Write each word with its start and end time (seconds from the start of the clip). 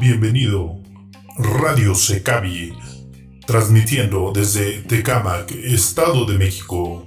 Bienvenido, 0.00 0.80
Radio 1.38 1.94
Secavi, 1.94 2.72
transmitiendo 3.46 4.32
desde 4.34 4.82
Tecámac, 4.82 5.52
Estado 5.52 6.24
de 6.24 6.38
México. 6.38 7.06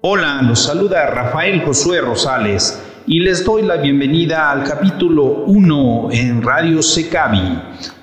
Hola, 0.00 0.40
los 0.42 0.62
saluda 0.62 1.06
Rafael 1.10 1.62
Josué 1.62 2.00
Rosales 2.00 2.83
y 3.06 3.20
les 3.20 3.44
doy 3.44 3.62
la 3.62 3.76
bienvenida 3.76 4.50
al 4.50 4.64
capítulo 4.64 5.44
1 5.46 6.08
en 6.12 6.42
Radio 6.42 6.82
Secavi. 6.82 7.58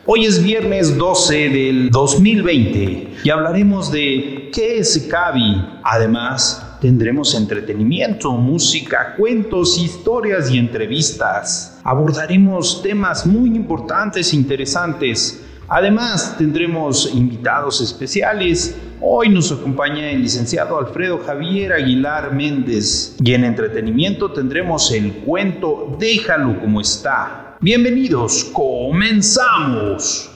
Hoy 0.06 0.26
es 0.26 0.44
viernes 0.44 0.96
12 0.96 1.50
del 1.50 1.90
2020 1.90 3.14
y 3.24 3.30
hablaremos 3.32 3.92
de 3.92 4.52
qué 4.54 4.78
es 4.78 4.94
Secavi. 4.94 5.80
Además, 5.84 6.78
tendremos 6.82 7.34
entretenimiento, 7.34 8.32
música, 8.34 9.16
cuentos, 9.18 9.80
historias 9.80 10.52
y 10.52 10.60
entrevistas. 10.60 11.80
Abordaremos 11.84 12.84
temas 12.84 13.26
muy 13.26 13.56
importantes 13.56 14.32
e 14.34 14.36
interesantes. 14.36 15.44
Además, 15.74 16.36
tendremos 16.38 17.10
invitados 17.16 17.82
especiales 17.82 18.76
Hoy 19.04 19.30
nos 19.30 19.52
acompaña 19.52 20.12
el 20.12 20.22
licenciado 20.22 20.78
Alfredo 20.78 21.18
Javier 21.26 21.74
Aguilar 21.74 22.36
Méndez 22.36 23.16
y 23.20 23.34
en 23.34 23.44
entretenimiento 23.44 24.32
tendremos 24.32 24.92
el 24.92 25.12
cuento 25.26 25.98
Déjalo 26.00 26.60
como 26.60 26.80
está. 26.80 27.58
Bienvenidos, 27.60 28.44
comenzamos. 28.54 30.31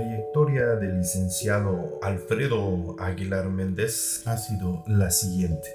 Trayectoria 0.00 0.76
del 0.76 0.96
licenciado 0.98 1.98
Alfredo 2.00 2.96
Aguilar 2.98 3.50
Méndez 3.50 4.26
ha 4.26 4.38
sido 4.38 4.82
la 4.86 5.10
siguiente. 5.10 5.68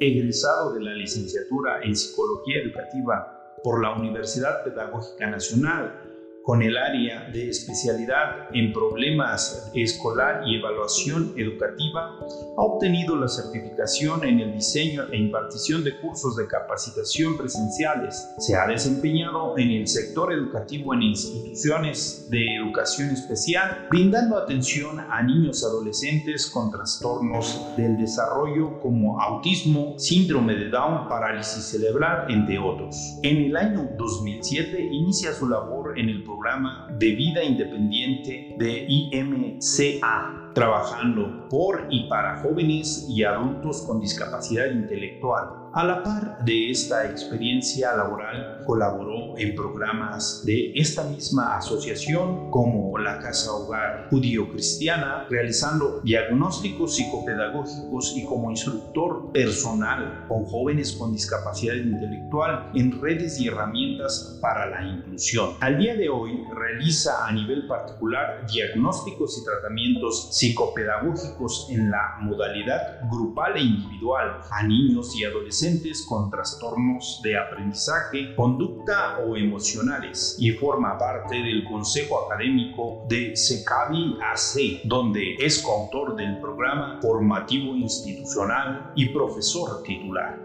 Egresado 0.00 0.74
de 0.74 0.82
la 0.82 0.92
licenciatura 0.92 1.80
en 1.84 1.94
Psicología 1.94 2.62
Educativa 2.62 3.54
por 3.62 3.80
la 3.80 3.94
Universidad 3.94 4.64
Pedagógica 4.64 5.30
Nacional 5.30 6.13
con 6.44 6.62
el 6.62 6.76
área 6.76 7.30
de 7.30 7.48
especialidad 7.48 8.48
en 8.52 8.72
problemas 8.72 9.70
escolar 9.74 10.42
y 10.46 10.56
evaluación 10.56 11.32
educativa, 11.38 12.18
ha 12.56 12.62
obtenido 12.62 13.16
la 13.16 13.28
certificación 13.28 14.24
en 14.24 14.40
el 14.40 14.52
diseño 14.52 15.04
e 15.10 15.16
impartición 15.16 15.82
de 15.82 15.98
cursos 16.00 16.36
de 16.36 16.46
capacitación 16.46 17.38
presenciales. 17.38 18.28
Se 18.38 18.56
ha 18.56 18.66
desempeñado 18.66 19.56
en 19.56 19.70
el 19.70 19.88
sector 19.88 20.34
educativo 20.34 20.92
en 20.92 21.02
instituciones 21.02 22.28
de 22.30 22.56
educación 22.56 23.10
especial, 23.10 23.86
brindando 23.90 24.36
atención 24.36 25.00
a 25.00 25.22
niños 25.22 25.64
adolescentes 25.64 26.50
con 26.50 26.70
trastornos 26.70 27.74
del 27.78 27.96
desarrollo 27.96 28.80
como 28.80 29.18
autismo, 29.18 29.98
síndrome 29.98 30.54
de 30.56 30.68
Down, 30.68 31.08
parálisis 31.08 31.64
cerebral, 31.64 32.26
entre 32.28 32.58
otros. 32.58 33.18
En 33.22 33.38
el 33.38 33.56
año 33.56 33.88
2007 33.96 34.78
inicia 34.92 35.32
su 35.32 35.48
labor 35.48 35.83
en 35.96 36.08
el 36.08 36.22
programa 36.22 36.88
de 36.98 37.12
vida 37.12 37.42
independiente 37.42 38.54
de 38.58 38.86
IMCA 38.88 40.52
trabajando 40.54 41.48
por 41.50 41.86
y 41.90 42.08
para 42.08 42.42
jóvenes 42.42 43.06
y 43.08 43.24
adultos 43.24 43.82
con 43.86 44.00
discapacidad 44.00 44.66
intelectual. 44.70 45.63
A 45.76 45.82
la 45.82 46.04
par 46.04 46.44
de 46.44 46.70
esta 46.70 47.04
experiencia 47.04 47.96
laboral, 47.96 48.62
colaboró 48.64 49.36
en 49.36 49.56
programas 49.56 50.44
de 50.46 50.70
esta 50.76 51.02
misma 51.02 51.56
asociación 51.56 52.48
como 52.52 52.96
la 52.96 53.18
Casa 53.18 53.50
Hogar 53.52 54.06
Judío 54.08 54.48
Cristiana, 54.50 55.26
realizando 55.28 56.00
diagnósticos 56.04 56.94
psicopedagógicos 56.94 58.16
y 58.16 58.24
como 58.24 58.52
instructor 58.52 59.32
personal 59.32 60.26
con 60.28 60.44
jóvenes 60.44 60.92
con 60.92 61.12
discapacidad 61.12 61.74
intelectual 61.74 62.70
en 62.76 63.02
redes 63.02 63.40
y 63.40 63.48
herramientas 63.48 64.38
para 64.40 64.66
la 64.66 64.86
inclusión. 64.86 65.56
Al 65.60 65.78
día 65.78 65.96
de 65.96 66.08
hoy 66.08 66.40
realiza 66.54 67.26
a 67.26 67.32
nivel 67.32 67.66
particular 67.66 68.46
diagnósticos 68.46 69.40
y 69.40 69.44
tratamientos 69.44 70.38
psicopedagógicos 70.38 71.66
en 71.70 71.90
la 71.90 72.18
modalidad 72.20 73.00
grupal 73.10 73.56
e 73.56 73.62
individual 73.62 74.40
a 74.52 74.62
niños 74.62 75.16
y 75.16 75.24
adolescentes 75.24 75.63
con 76.06 76.30
trastornos 76.30 77.20
de 77.22 77.38
aprendizaje, 77.38 78.34
conducta 78.34 79.18
o 79.26 79.34
emocionales 79.34 80.36
y 80.38 80.50
forma 80.50 80.98
parte 80.98 81.36
del 81.36 81.64
Consejo 81.64 82.26
Académico 82.26 83.06
de 83.08 83.34
SECAVI 83.34 84.18
AC, 84.20 84.82
donde 84.84 85.36
es 85.38 85.62
coautor 85.62 86.16
del 86.16 86.38
programa 86.38 86.98
formativo 87.00 87.74
institucional 87.76 88.92
y 88.94 89.08
profesor 89.08 89.82
titular. 89.82 90.43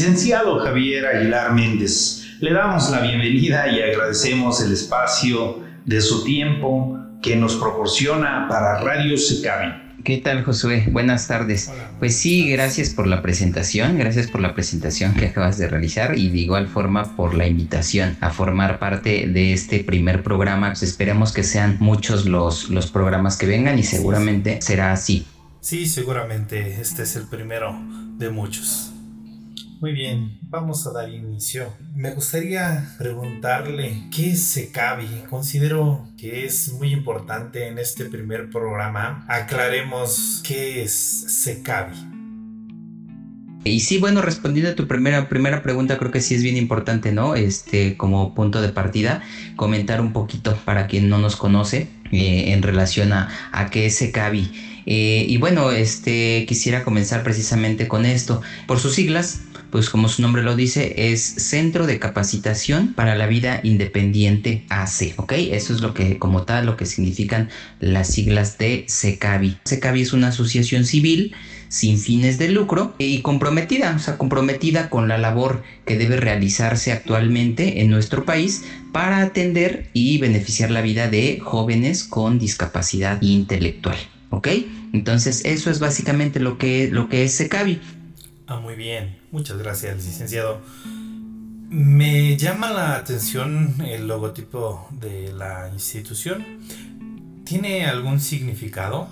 Licenciado 0.00 0.58
Javier 0.60 1.04
Aguilar 1.04 1.52
Méndez, 1.52 2.24
le 2.40 2.54
damos 2.54 2.88
la 2.88 3.02
bienvenida 3.02 3.68
y 3.70 3.82
agradecemos 3.82 4.62
el 4.62 4.72
espacio 4.72 5.62
de 5.84 6.00
su 6.00 6.24
tiempo 6.24 6.98
que 7.20 7.36
nos 7.36 7.56
proporciona 7.56 8.46
para 8.48 8.80
Radio 8.80 9.18
Secavi. 9.18 9.98
¿Qué 10.02 10.16
tal, 10.16 10.42
Josué? 10.42 10.88
Buenas 10.90 11.28
tardes. 11.28 11.70
pues 11.98 12.16
sí, 12.16 12.50
gracias 12.50 12.94
por 12.94 13.06
la 13.06 13.20
presentación, 13.20 13.98
gracias 13.98 14.28
por 14.28 14.40
la 14.40 14.54
presentación 14.54 15.12
que 15.12 15.26
acabas 15.26 15.58
de 15.58 15.68
realizar 15.68 16.16
y 16.16 16.30
de 16.30 16.38
igual 16.38 16.66
forma 16.66 17.14
por 17.14 17.34
la 17.34 17.46
invitación 17.46 18.16
a 18.22 18.30
formar 18.30 18.78
parte 18.78 19.26
de 19.26 19.52
este 19.52 19.84
primer 19.84 20.22
programa. 20.22 20.68
Pues 20.68 20.82
esperemos 20.82 21.30
que 21.34 21.42
sean 21.42 21.76
muchos 21.78 22.24
los, 22.24 22.70
los 22.70 22.90
programas 22.90 23.36
que 23.36 23.44
vengan 23.44 23.78
y 23.78 23.82
seguramente 23.82 24.62
será 24.62 24.92
así. 24.92 25.26
Sí, 25.60 25.84
seguramente 25.84 26.80
este 26.80 27.02
es 27.02 27.16
el 27.16 27.24
primero 27.24 27.78
de 28.16 28.30
muchos. 28.30 28.89
Muy 29.80 29.92
bien, 29.92 30.38
vamos 30.42 30.86
a 30.86 30.92
dar 30.92 31.08
inicio. 31.08 31.72
Me 31.94 32.10
gustaría 32.10 32.94
preguntarle 32.98 34.02
qué 34.14 34.32
es 34.32 34.42
SECAVI. 34.42 35.24
Considero 35.30 36.06
que 36.18 36.44
es 36.44 36.70
muy 36.74 36.92
importante 36.92 37.66
en 37.66 37.78
este 37.78 38.04
primer 38.04 38.50
programa. 38.50 39.24
Aclaremos 39.26 40.42
qué 40.46 40.82
es 40.82 40.92
SECAVI. 40.92 41.94
Y 43.64 43.80
sí, 43.80 43.96
bueno, 43.96 44.20
respondiendo 44.20 44.70
a 44.70 44.74
tu 44.74 44.86
primera, 44.86 45.30
primera 45.30 45.62
pregunta, 45.62 45.96
creo 45.96 46.10
que 46.10 46.20
sí 46.20 46.34
es 46.34 46.42
bien 46.42 46.58
importante, 46.58 47.12
¿no? 47.12 47.34
Este, 47.34 47.96
como 47.96 48.34
punto 48.34 48.60
de 48.60 48.68
partida, 48.68 49.22
comentar 49.56 50.02
un 50.02 50.12
poquito 50.12 50.58
para 50.66 50.88
quien 50.88 51.08
no 51.08 51.16
nos 51.16 51.36
conoce 51.36 51.88
eh, 52.12 52.52
en 52.52 52.60
relación 52.62 53.14
a, 53.14 53.30
a 53.50 53.70
qué 53.70 53.86
es 53.86 53.96
SECAVI. 53.96 54.50
Eh, 54.86 55.24
y 55.28 55.36
bueno, 55.36 55.70
este, 55.70 56.44
quisiera 56.46 56.84
comenzar 56.84 57.22
precisamente 57.22 57.88
con 57.88 58.04
esto. 58.04 58.42
Por 58.66 58.78
sus 58.78 58.94
siglas, 58.94 59.42
pues 59.70 59.90
como 59.90 60.08
su 60.08 60.22
nombre 60.22 60.42
lo 60.42 60.56
dice, 60.56 61.12
es 61.12 61.22
Centro 61.22 61.86
de 61.86 61.98
Capacitación 61.98 62.94
para 62.94 63.14
la 63.14 63.26
Vida 63.26 63.60
Independiente 63.62 64.64
AC, 64.68 65.14
¿ok? 65.16 65.32
Eso 65.32 65.74
es 65.74 65.80
lo 65.80 65.94
que, 65.94 66.18
como 66.18 66.42
tal, 66.42 66.66
lo 66.66 66.76
que 66.76 66.86
significan 66.86 67.48
las 67.80 68.08
siglas 68.08 68.58
de 68.58 68.84
SECAVI. 68.88 69.58
SECAVI 69.64 70.02
es 70.02 70.12
una 70.12 70.28
asociación 70.28 70.84
civil 70.84 71.34
sin 71.68 71.98
fines 71.98 72.38
de 72.38 72.48
lucro 72.48 72.94
y 72.98 73.22
comprometida, 73.22 73.94
o 73.94 73.98
sea, 74.00 74.18
comprometida 74.18 74.90
con 74.90 75.06
la 75.06 75.18
labor 75.18 75.62
que 75.86 75.96
debe 75.96 76.16
realizarse 76.16 76.90
actualmente 76.90 77.80
en 77.80 77.90
nuestro 77.90 78.24
país 78.24 78.64
para 78.92 79.22
atender 79.22 79.88
y 79.92 80.18
beneficiar 80.18 80.70
la 80.72 80.82
vida 80.82 81.08
de 81.08 81.38
jóvenes 81.40 82.02
con 82.02 82.38
discapacidad 82.38 83.22
intelectual. 83.22 83.96
¿Ok? 84.30 84.48
Entonces 84.92 85.42
eso 85.44 85.70
es 85.70 85.78
básicamente 85.78 86.40
lo 86.40 86.58
que, 86.58 86.88
lo 86.90 87.08
que 87.08 87.24
es 87.24 87.32
SECAVI. 87.34 87.80
Ah, 88.50 88.58
muy 88.58 88.74
bien. 88.74 89.16
Muchas 89.30 89.58
gracias, 89.58 90.04
licenciado. 90.04 90.60
Me 91.68 92.36
llama 92.36 92.72
la 92.72 92.96
atención 92.96 93.76
el 93.86 94.08
logotipo 94.08 94.88
de 94.90 95.32
la 95.32 95.70
institución. 95.72 96.44
¿Tiene 97.44 97.86
algún 97.86 98.18
significado? 98.18 99.06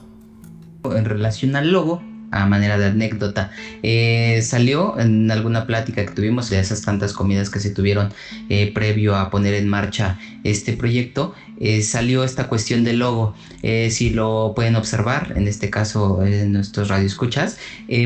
En 0.82 1.04
relación 1.04 1.54
al 1.54 1.70
logo, 1.70 2.02
a 2.30 2.46
manera 2.46 2.78
de 2.78 2.86
anécdota. 2.86 3.50
Eh, 3.82 4.40
salió 4.42 4.98
en 4.98 5.30
alguna 5.30 5.66
plática 5.66 6.04
que 6.04 6.12
tuvimos 6.12 6.50
de 6.50 6.58
esas 6.58 6.82
tantas 6.82 7.12
comidas 7.12 7.50
que 7.50 7.60
se 7.60 7.70
tuvieron 7.70 8.12
eh, 8.48 8.72
previo 8.72 9.16
a 9.16 9.30
poner 9.30 9.54
en 9.54 9.68
marcha 9.68 10.18
este 10.44 10.72
proyecto. 10.74 11.34
Eh, 11.60 11.82
salió 11.82 12.24
esta 12.24 12.48
cuestión 12.48 12.84
del 12.84 13.00
logo. 13.00 13.34
si 13.62 14.10
lo 14.10 14.52
pueden 14.54 14.76
observar, 14.76 15.32
en 15.36 15.48
este 15.48 15.70
caso 15.70 16.24
en 16.24 16.52
nuestros 16.52 16.88
radioescuchas, 16.88 17.58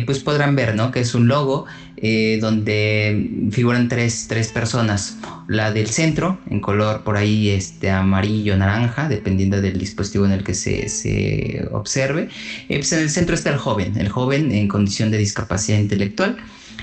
pues 0.06 0.20
podrán 0.20 0.56
ver 0.56 0.74
¿no? 0.74 0.90
que 0.90 1.00
es 1.00 1.14
un 1.14 1.28
logo 1.28 1.66
donde 2.02 3.48
figuran 3.52 3.88
tres, 3.88 4.26
tres, 4.28 4.48
personas. 4.48 5.18
La 5.46 5.70
del 5.70 5.86
centro, 5.86 6.38
en 6.50 6.60
color 6.60 7.04
por 7.04 7.16
ahí 7.16 7.50
este, 7.50 7.90
amarillo, 7.90 8.56
naranja, 8.56 9.08
dependiendo 9.08 9.60
del 9.60 9.78
dispositivo 9.78 10.26
en 10.26 10.32
el 10.32 10.42
que 10.42 10.54
se, 10.54 10.88
se 10.88 11.64
observe. 11.70 12.28
pues 12.66 12.92
en 12.92 13.00
el 13.00 13.10
centro 13.10 13.34
está 13.36 13.50
el 13.50 13.56
joven, 13.56 13.96
el 13.96 14.08
joven 14.08 14.50
en 14.50 14.66
condición 14.66 15.12
de 15.12 15.18
discapacidad 15.18 15.78
intelectual. 15.78 16.38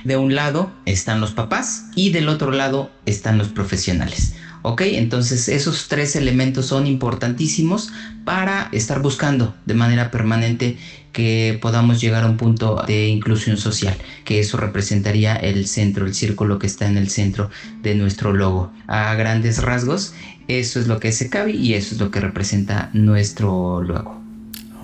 De 0.06 0.16
un 0.16 0.34
lado 0.34 0.72
están 0.86 1.20
los 1.20 1.32
papás 1.32 1.88
y 1.96 2.12
del 2.12 2.30
otro 2.30 2.52
lado 2.52 2.90
están 3.06 3.38
los 3.38 3.50
profesionales. 3.50 4.36
¿Ok? 4.62 4.82
Entonces 4.82 5.48
esos 5.48 5.88
tres 5.88 6.16
elementos 6.16 6.66
son 6.66 6.86
importantísimos 6.86 7.92
para 8.26 8.70
estar 8.72 9.02
buscando 9.02 9.56
de 9.66 9.74
manera 9.74 10.12
permanente 10.12 10.78
que 11.12 11.58
podamos 11.62 12.00
llegar 12.00 12.24
a 12.24 12.28
un 12.28 12.38
punto 12.38 12.84
de 12.88 13.08
inclusión 13.08 13.58
social, 13.58 13.96
que 14.26 14.40
eso 14.40 14.58
representaría 14.58 15.36
el 15.36 15.68
centro, 15.68 16.06
el 16.06 16.14
círculo 16.14 16.60
que 16.60 16.68
está 16.68 16.88
en 16.88 16.98
el 16.98 17.10
centro 17.10 17.50
de 17.82 17.96
nuestro 17.96 18.34
logo. 18.34 18.72
A 18.88 19.14
grandes 19.16 19.62
rasgos, 19.62 20.14
eso 20.48 20.80
es 20.80 20.88
lo 20.88 21.00
que 21.00 21.10
es 21.10 21.18
SECAVI 21.18 21.54
y 21.54 21.74
eso 21.74 21.96
es 21.96 22.02
lo 22.02 22.12
que 22.12 22.20
representa 22.20 22.90
nuestro 22.94 23.82
logo. 23.82 24.22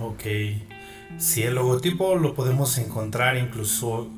Ok. 0.00 0.24
Si 1.18 1.42
el 1.42 1.54
logotipo 1.54 2.16
lo 2.16 2.34
podemos 2.34 2.76
encontrar 2.78 3.36
incluso 3.36 4.10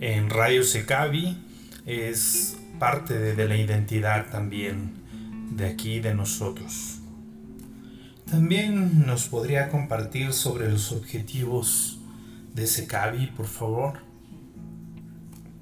en 0.00 0.30
Radio 0.30 0.62
Secavi, 0.62 1.36
es 1.84 2.56
parte 2.78 3.18
de, 3.18 3.48
la 3.48 3.56
identidad 3.56 4.30
también 4.30 4.92
de 5.50 5.66
aquí, 5.66 6.00
de 6.00 6.14
nosotros. 6.14 6.97
También 8.30 9.06
nos 9.06 9.28
podría 9.28 9.68
compartir 9.68 10.34
sobre 10.34 10.70
los 10.70 10.92
objetivos 10.92 11.98
de 12.54 12.66
Secavi, 12.66 13.28
por 13.28 13.46
favor. 13.46 14.08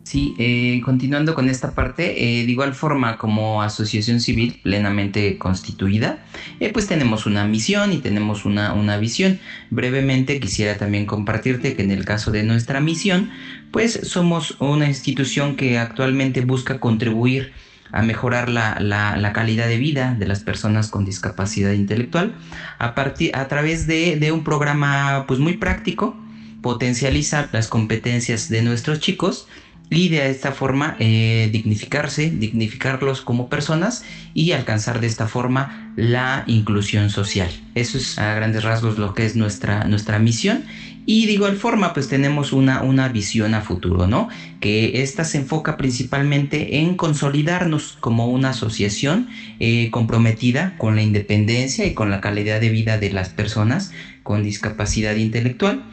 Sí, 0.02 0.34
eh, 0.38 0.80
continuando 0.84 1.34
con 1.34 1.48
esta 1.48 1.74
parte, 1.74 2.40
eh, 2.40 2.46
de 2.46 2.52
igual 2.52 2.74
forma 2.74 3.18
como 3.18 3.62
asociación 3.62 4.20
civil 4.20 4.60
plenamente 4.62 5.36
constituida, 5.36 6.24
eh, 6.60 6.72
pues 6.72 6.86
tenemos 6.86 7.26
una 7.26 7.44
misión 7.44 7.92
y 7.92 7.98
tenemos 7.98 8.44
una, 8.44 8.72
una, 8.72 8.98
visión. 8.98 9.40
Brevemente 9.70 10.38
quisiera 10.38 10.76
también 10.76 11.06
compartirte 11.06 11.74
que 11.74 11.82
en 11.82 11.90
el 11.90 12.04
caso 12.04 12.30
de 12.30 12.44
nuestra 12.44 12.80
misión, 12.80 13.30
pues 13.72 13.98
somos 14.04 14.56
una 14.60 14.86
institución 14.86 15.56
que 15.56 15.76
actualmente 15.76 16.40
busca 16.40 16.78
contribuir 16.78 17.52
a 17.93 18.03
mejorar 18.03 18.49
la, 18.49 18.79
la, 18.81 19.33
calidad 19.33 19.69
de 19.69 19.77
vida 19.77 20.15
de 20.19 20.27
las 20.27 20.41
personas 20.41 20.88
con 20.88 21.05
discapacidad 21.05 21.73
intelectual 21.73 22.35
a, 22.79 22.94
a 22.94 23.49
través 23.49 23.87
de, 23.87 24.17
de 24.17 24.33
un 24.33 24.44
programa 24.44 25.25
pues 25.27 25.41
muy 25.41 25.56
práctico, 25.56 26.17
potencializar 26.62 27.49
las 27.53 27.69
competencias 27.69 28.49
de 28.49 28.62
nuestros 28.62 29.00
chicos, 29.00 29.47
y 29.91 30.09
de 30.09 30.31
esta 30.31 30.53
forma 30.53 30.97
eh, 30.99 31.49
dignificarse, 31.53 32.31
dignificarlos 32.31 33.21
como 33.21 33.49
personas 33.49 34.05
y 34.35 34.53
alcanzar 34.53 35.00
de 35.00 35.06
esta 35.06 35.29
forma 35.29 35.93
la 35.97 36.44
inclusión 36.47 37.11
social. 37.11 37.50
Eso 37.75 37.99
es 37.99 38.19
a 38.19 38.35
grandes 38.35 38.65
rasgos 38.65 38.99
lo 38.99 39.15
que 39.15 39.25
es 39.25 39.37
nuestra, 39.37 39.85
nuestra 39.85 40.19
misión 40.19 40.65
y 41.06 41.26
de 41.26 41.32
igual 41.32 41.56
forma 41.56 41.93
pues 41.93 42.08
tenemos 42.08 42.53
una, 42.53 42.82
una 42.82 43.08
visión 43.08 43.55
a 43.55 43.61
futuro, 43.62 44.06
¿no? 44.06 44.26
Que 44.61 44.91
esta 45.03 45.25
se 45.25 45.38
enfoca 45.38 45.76
principalmente 45.76 46.79
en 46.79 46.94
consolidarnos 46.94 47.97
como 48.00 48.26
una 48.29 48.50
asociación 48.50 49.26
eh, 49.61 49.88
comprometida 49.91 50.75
con 50.76 50.97
la 50.97 51.03
independencia 51.03 51.87
y 51.87 51.94
con 51.94 52.11
la 52.11 52.20
calidad 52.20 52.61
de 52.61 52.70
vida 52.70 52.99
de 52.99 53.11
las 53.11 53.31
personas 53.31 53.91
con 54.23 54.43
discapacidad 54.43 55.14
intelectual 55.17 55.85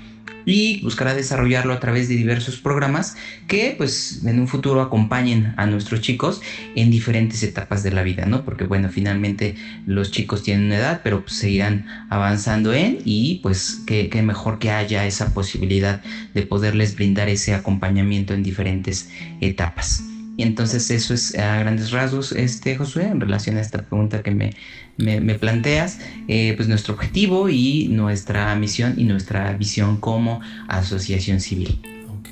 y 0.46 0.82
buscará 0.82 1.14
desarrollarlo 1.14 1.74
a 1.74 1.80
través 1.80 2.08
de 2.10 2.16
diversos 2.16 2.58
programas 2.58 3.16
que 3.48 3.76
pues 3.78 4.22
en 4.26 4.40
un 4.40 4.48
futuro 4.48 4.82
acompañen 4.82 5.54
a 5.58 5.66
nuestros 5.66 6.02
chicos 6.02 6.42
en 6.76 6.92
diferentes 6.92 7.44
etapas 7.44 7.84
de 7.84 7.92
la 7.92 8.04
vida, 8.04 8.26
¿no? 8.26 8.44
Porque 8.44 8.66
bueno, 8.66 8.90
finalmente 8.90 9.56
los 9.86 10.12
chicos 10.12 10.44
tienen 10.44 10.66
una 10.66 10.78
edad, 10.78 11.02
pero 11.04 11.22
pues, 11.22 11.34
seguirán 11.34 11.86
avanzando 12.10 12.74
en 12.74 13.00
y 13.06 13.40
pues 13.44 13.82
qué, 13.86 14.10
mejor 14.24 14.60
que 14.60 14.72
haya 14.72 15.06
esa 15.06 15.34
posibilidad 15.34 16.02
de 16.34 16.44
poderles 16.44 16.96
brindar 16.96 17.30
ese 17.30 17.54
acompañamiento 17.54 18.34
en 18.34 18.44
diferentes 18.44 19.10
etapas. 19.42 20.04
Y 20.36 20.44
entonces 20.44 20.90
eso 20.90 21.14
es 21.14 21.38
a 21.38 21.60
grandes 21.60 21.92
rasgos, 21.92 22.32
este 22.32 22.76
Josué, 22.76 23.06
en 23.06 23.22
relación 23.22 23.58
a 23.58 23.62
esta 23.62 23.84
pregunta 23.84 24.24
que 24.24 24.32
me, 24.32 24.54
me, 24.98 25.36
planteas, 25.36 26.00
eh, 26.28 26.54
pues 26.56 26.68
nuestro 26.68 26.94
objetivo 26.94 27.50
y 27.50 27.88
nuestra 27.90 28.54
misión 28.56 28.96
y 28.98 29.04
nuestra 29.04 29.54
visión 29.54 29.98
como 29.98 30.42
asociación 30.68 31.40
civil. 31.40 31.80
Ok. 32.20 32.30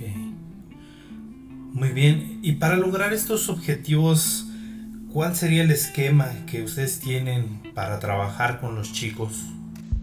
Muy 1.74 1.90
bien. 1.90 2.40
Y 2.42 2.54
para 2.54 2.78
lograr 2.78 3.14
estos 3.14 3.50
objetivos, 3.50 4.48
¿cuál 5.12 5.36
sería 5.36 5.64
el 5.64 5.72
esquema 5.72 6.30
que 6.46 6.64
ustedes 6.64 7.00
tienen 7.00 7.62
para 7.74 8.00
trabajar 8.00 8.60
con 8.60 8.76
los 8.76 8.94
chicos? 8.94 9.46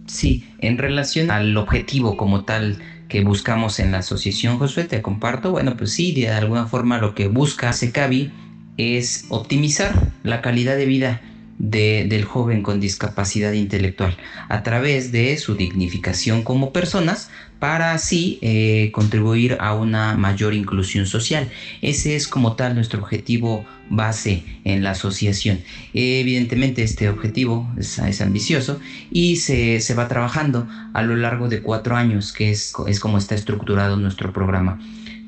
Sí, 0.06 0.44
en 0.58 0.78
relación 0.78 1.30
al 1.30 1.56
objetivo 1.56 2.16
como 2.16 2.44
tal 2.44 2.78
que 3.08 3.24
buscamos 3.24 3.78
en 3.78 3.92
la 3.92 3.98
asociación 3.98 4.58
Josué, 4.58 4.84
te 4.84 5.02
comparto, 5.02 5.50
bueno, 5.50 5.76
pues 5.76 5.92
sí, 5.92 6.12
de 6.12 6.28
alguna 6.28 6.66
forma 6.66 6.98
lo 6.98 7.14
que 7.14 7.28
busca 7.28 7.72
SECAVI 7.72 8.30
es 8.76 9.26
optimizar 9.30 10.12
la 10.22 10.40
calidad 10.40 10.76
de 10.76 10.86
vida 10.86 11.20
del 11.58 12.24
joven 12.24 12.62
con 12.62 12.78
discapacidad 12.78 13.52
intelectual 13.52 14.16
a 14.48 14.62
través 14.62 15.10
de 15.10 15.36
su 15.38 15.56
dignificación 15.56 16.42
como 16.42 16.72
personas 16.72 17.30
para 17.58 17.92
así 17.92 18.38
eh, 18.40 18.90
contribuir 18.92 19.56
a 19.60 19.74
una 19.74 20.16
mayor 20.16 20.54
inclusión 20.54 21.06
social. 21.06 21.48
Ese 21.82 22.14
es 22.14 22.28
como 22.28 22.54
tal 22.54 22.76
nuestro 22.76 23.00
objetivo 23.00 23.66
base 23.90 24.44
en 24.64 24.84
la 24.84 24.92
asociación. 24.92 25.60
Evidentemente 25.92 26.82
este 26.82 27.08
objetivo 27.08 27.68
es, 27.76 27.98
ambicioso 28.20 28.78
y 29.10 29.36
se, 29.36 29.94
va 29.94 30.06
trabajando 30.06 30.68
a 30.94 31.02
lo 31.02 31.16
largo 31.16 31.48
de 31.48 31.60
cuatro 31.60 31.96
años, 31.96 32.32
que 32.32 32.50
es, 32.50 32.72
es 32.86 33.00
como 33.00 33.18
está 33.18 33.34
estructurado 33.34 33.96
nuestro 33.96 34.32
programa 34.32 34.78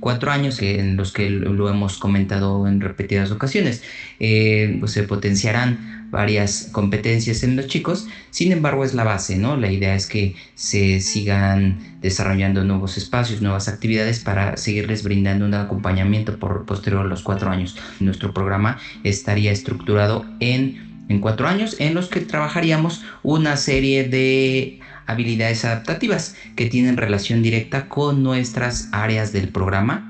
cuatro 0.01 0.31
años 0.31 0.61
en 0.63 0.97
los 0.97 1.13
que 1.13 1.29
lo 1.29 1.69
hemos 1.69 1.99
comentado 1.99 2.67
en 2.67 2.81
repetidas 2.81 3.31
ocasiones. 3.31 3.83
Eh, 4.19 4.79
pues 4.81 4.93
se 4.93 5.03
potenciarán 5.03 6.00
varias 6.11 6.69
competencias 6.73 7.43
en 7.43 7.57
los 7.57 7.67
chicos, 7.67 8.07
sin 8.31 8.53
embargo 8.53 8.85
es 8.85 8.95
la 8.95 9.05
base, 9.05 9.37
¿no? 9.37 9.57
La 9.57 9.71
idea 9.71 9.95
es 9.95 10.07
que 10.07 10.35
se 10.55 11.01
sigan 11.01 11.99
desarrollando 12.01 12.65
nuevos 12.65 12.97
espacios, 12.97 13.41
nuevas 13.41 13.69
actividades 13.69 14.21
para 14.21 14.57
seguirles 14.57 15.03
brindando 15.03 15.45
un 15.45 15.55
acompañamiento 15.55 16.39
por 16.39 16.65
posterior 16.65 17.07
a 17.07 17.09
los 17.09 17.23
cuatro 17.23 17.51
años. 17.51 17.77
Nuestro 18.01 18.33
programa 18.33 18.79
estaría 19.05 19.53
estructurado 19.53 20.25
en, 20.41 21.05
en 21.09 21.21
cuatro 21.21 21.47
años 21.47 21.77
en 21.79 21.95
los 21.95 22.09
que 22.09 22.21
trabajaríamos 22.21 23.03
una 23.23 23.57
serie 23.57 24.05
de 24.05 24.81
habilidades 25.07 25.65
adaptativas 25.65 26.35
que 26.57 26.67
tienen 26.67 26.97
relación 26.97 27.43
directa 27.43 27.89
con 27.89 28.23
nuestras 28.23 28.89
áreas 28.93 29.33
del 29.33 29.49
programa 29.49 30.10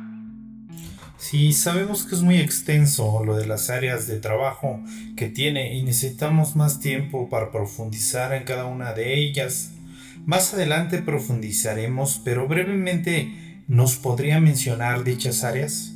Sí, 1.21 1.53
sabemos 1.53 2.05
que 2.05 2.15
es 2.15 2.23
muy 2.23 2.39
extenso 2.39 3.23
lo 3.23 3.37
de 3.37 3.47
las 3.47 3.69
áreas 3.69 4.07
de 4.07 4.19
trabajo 4.19 4.81
que 5.17 5.29
tiene 5.29 5.77
y 5.77 5.83
necesitamos 5.83 6.57
más 6.57 6.81
tiempo 6.81 7.29
para 7.29 7.51
profundizar 7.51 8.33
en 8.33 8.45
cada 8.45 8.65
una 8.65 8.95
de 8.95 9.21
ellas. 9.21 9.71
Más 10.25 10.55
adelante 10.55 11.03
profundizaremos, 11.03 12.23
pero 12.25 12.49
brevemente 12.49 13.63
nos 13.69 13.97
podría 13.97 14.41
mencionar 14.41 15.05
dichas 15.05 15.45
áreas. 15.45 15.93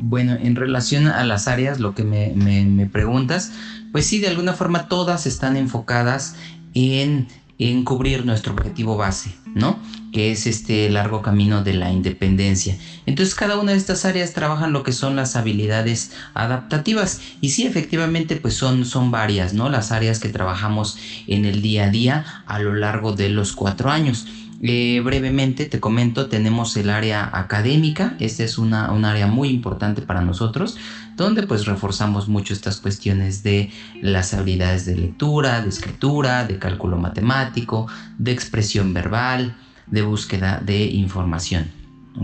Bueno, 0.00 0.38
en 0.40 0.56
relación 0.56 1.06
a 1.06 1.22
las 1.24 1.48
áreas, 1.48 1.78
lo 1.78 1.94
que 1.94 2.04
me, 2.04 2.32
me 2.32 2.86
preguntas, 2.86 3.52
pues 3.92 4.06
sí, 4.06 4.20
de 4.20 4.28
alguna 4.28 4.54
forma 4.54 4.88
todas 4.88 5.26
están 5.26 5.58
enfocadas 5.58 6.34
en 6.72 7.28
en 7.70 7.84
cubrir 7.84 8.24
nuestro 8.24 8.54
objetivo 8.54 8.96
base, 8.96 9.34
¿no? 9.54 9.78
Que 10.12 10.32
es 10.32 10.46
este 10.46 10.90
largo 10.90 11.22
camino 11.22 11.62
de 11.62 11.74
la 11.74 11.92
independencia. 11.92 12.76
Entonces 13.06 13.34
cada 13.34 13.58
una 13.58 13.72
de 13.72 13.78
estas 13.78 14.04
áreas 14.04 14.32
trabajan 14.32 14.72
lo 14.72 14.82
que 14.82 14.92
son 14.92 15.16
las 15.16 15.36
habilidades 15.36 16.12
adaptativas 16.34 17.20
y 17.40 17.50
sí 17.50 17.66
efectivamente 17.66 18.36
pues 18.36 18.54
son, 18.54 18.84
son 18.84 19.10
varias, 19.10 19.54
¿no? 19.54 19.68
Las 19.68 19.92
áreas 19.92 20.18
que 20.18 20.28
trabajamos 20.28 20.98
en 21.26 21.44
el 21.44 21.62
día 21.62 21.84
a 21.84 21.90
día 21.90 22.44
a 22.46 22.58
lo 22.58 22.74
largo 22.74 23.12
de 23.12 23.28
los 23.28 23.52
cuatro 23.52 23.90
años. 23.90 24.26
Eh, 24.64 25.00
brevemente 25.04 25.66
te 25.66 25.80
comento, 25.80 26.28
tenemos 26.28 26.76
el 26.76 26.88
área 26.88 27.28
académica, 27.32 28.14
esta 28.20 28.44
es 28.44 28.58
una, 28.58 28.92
un 28.92 29.04
área 29.04 29.26
muy 29.26 29.48
importante 29.48 30.02
para 30.02 30.20
nosotros, 30.20 30.76
donde 31.16 31.42
pues 31.42 31.66
reforzamos 31.66 32.28
mucho 32.28 32.54
estas 32.54 32.80
cuestiones 32.80 33.42
de 33.42 33.70
las 34.00 34.34
habilidades 34.34 34.86
de 34.86 34.96
lectura, 34.96 35.62
de 35.62 35.68
escritura, 35.68 36.44
de 36.46 36.60
cálculo 36.60 36.96
matemático, 36.96 37.88
de 38.18 38.30
expresión 38.30 38.94
verbal, 38.94 39.56
de 39.88 40.02
búsqueda 40.02 40.62
de 40.64 40.84
información. 40.84 41.66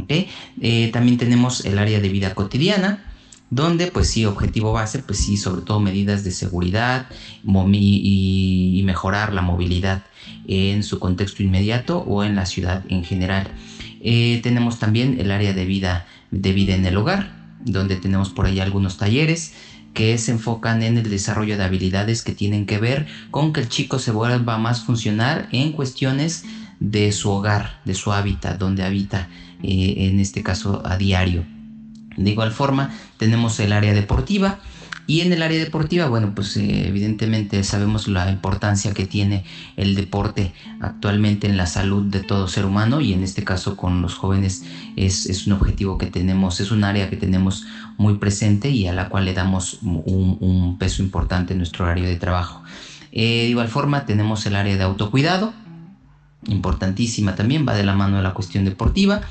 Eh, 0.09 0.91
también 0.93 1.19
tenemos 1.19 1.65
el 1.65 1.77
área 1.79 1.99
de 1.99 2.09
vida 2.09 2.35
cotidiana, 2.35 3.03
donde 3.51 3.87
pues 3.87 4.09
sí, 4.09 4.25
objetivo 4.25 4.73
base, 4.73 4.99
pues 4.99 5.19
sí, 5.19 5.37
sobre 5.37 5.63
todo 5.63 5.81
medidas 5.81 6.25
de 6.25 6.31
seguridad 6.31 7.07
y, 7.45 8.83
mejorar 8.85 9.33
la 9.33 9.43
movilidad 9.43 10.03
en 10.47 10.83
su 10.83 10.99
contexto 10.99 11.43
inmediato 11.43 11.99
o 11.99 12.25
en 12.25 12.35
la 12.35 12.47
ciudad 12.47 12.83
en 12.89 13.05
general. 13.05 13.49
Eh, 14.01 14.41
tenemos 14.43 14.79
también 14.79 15.19
el 15.21 15.31
área 15.31 15.53
de 15.53 15.65
vida, 15.67 16.07
de 16.31 16.53
vida 16.53 16.75
en 16.75 16.87
el 16.87 16.97
hogar, 16.97 17.33
donde 17.65 17.97
tenemos 17.97 18.31
por 18.31 18.47
ahí 18.47 18.61
algunos 18.61 18.97
talleres 18.97 19.53
que 19.95 20.17
se 20.17 20.33
enfocan 20.33 20.83
en 20.83 20.97
el 20.97 21.11
desarrollo 21.11 21.57
de 21.57 21.65
habilidades 21.65 22.23
que 22.23 22.33
tienen 22.33 22.67
que 22.67 22.79
ver 22.79 23.07
con 23.31 23.53
que 23.53 23.61
el 23.61 23.69
chico 23.69 23.99
se 23.99 24.13
vuelva 24.13 24.57
más 24.57 24.85
funcional 24.85 25.49
en 25.53 25.73
cuestiones 25.73 26.45
de 26.81 27.11
su 27.13 27.31
hogar, 27.31 27.81
de 27.85 27.95
su 27.95 28.13
hábitat, 28.13 28.59
donde 28.59 28.85
habita, 28.85 29.29
eh, 29.63 29.95
en 29.99 30.21
este 30.21 30.43
caso 30.43 30.83
a 30.85 30.97
diario. 30.97 31.45
De 32.19 32.31
igual 32.31 32.53
forma, 32.53 32.91
tenemos 33.17 33.59
el 33.61 33.73
área 33.73 33.95
deportiva. 33.95 34.59
Y 35.07 35.23
en 35.23 35.33
el 35.33 35.41
área 35.41 35.59
deportiva, 35.59 36.07
bueno, 36.07 36.35
pues 36.35 36.55
eh, 36.59 36.87
evidentemente 36.87 37.65
sabemos 37.65 38.09
la 38.09 38.31
importancia 38.31 38.93
que 38.93 39.07
tiene 39.07 39.43
el 39.77 39.95
deporte 39.95 40.53
actualmente 40.81 41.47
en 41.47 41.57
la 41.57 41.65
salud 41.65 42.05
de 42.05 42.21
todo 42.21 42.47
ser 42.47 42.67
humano 42.67 43.01
y 43.01 43.15
en 43.15 43.23
este 43.23 43.43
caso 43.43 43.75
con 43.75 44.03
los 44.03 44.17
jóvenes 44.17 44.65
es, 44.97 45.47
un 45.47 45.55
objetivo 45.55 45.97
que 45.97 46.09
tenemos, 46.09 46.61
es 46.61 46.71
un 46.71 46.85
área 46.85 47.09
que 47.09 47.17
tenemos 47.17 47.65
muy 47.97 48.19
presente 48.19 48.69
y 48.69 48.87
a 48.87 48.93
la 48.93 49.09
cual 49.09 49.25
le 49.25 49.33
damos 49.33 49.79
un, 49.81 50.77
peso 50.79 51.03
importante 51.03 51.55
en 51.55 51.59
nuestro 51.59 51.87
horario 51.87 52.05
de 52.05 52.17
trabajo. 52.17 52.63
Eh, 53.11 53.45
de 53.45 53.49
igual 53.49 53.69
forma 53.69 54.05
tenemos 54.05 54.45
el 54.45 54.57
área 54.57 54.77
de 54.77 54.83
autocuidado, 54.83 55.55
importantísima 56.49 57.35
también, 57.35 57.67
va 57.67 57.75
de 57.75 57.85
la 57.85 57.95
mano 57.95 58.19
de 58.19 58.23
la 58.23 58.35
cuestión 58.35 58.67
deportiva. 58.67 59.23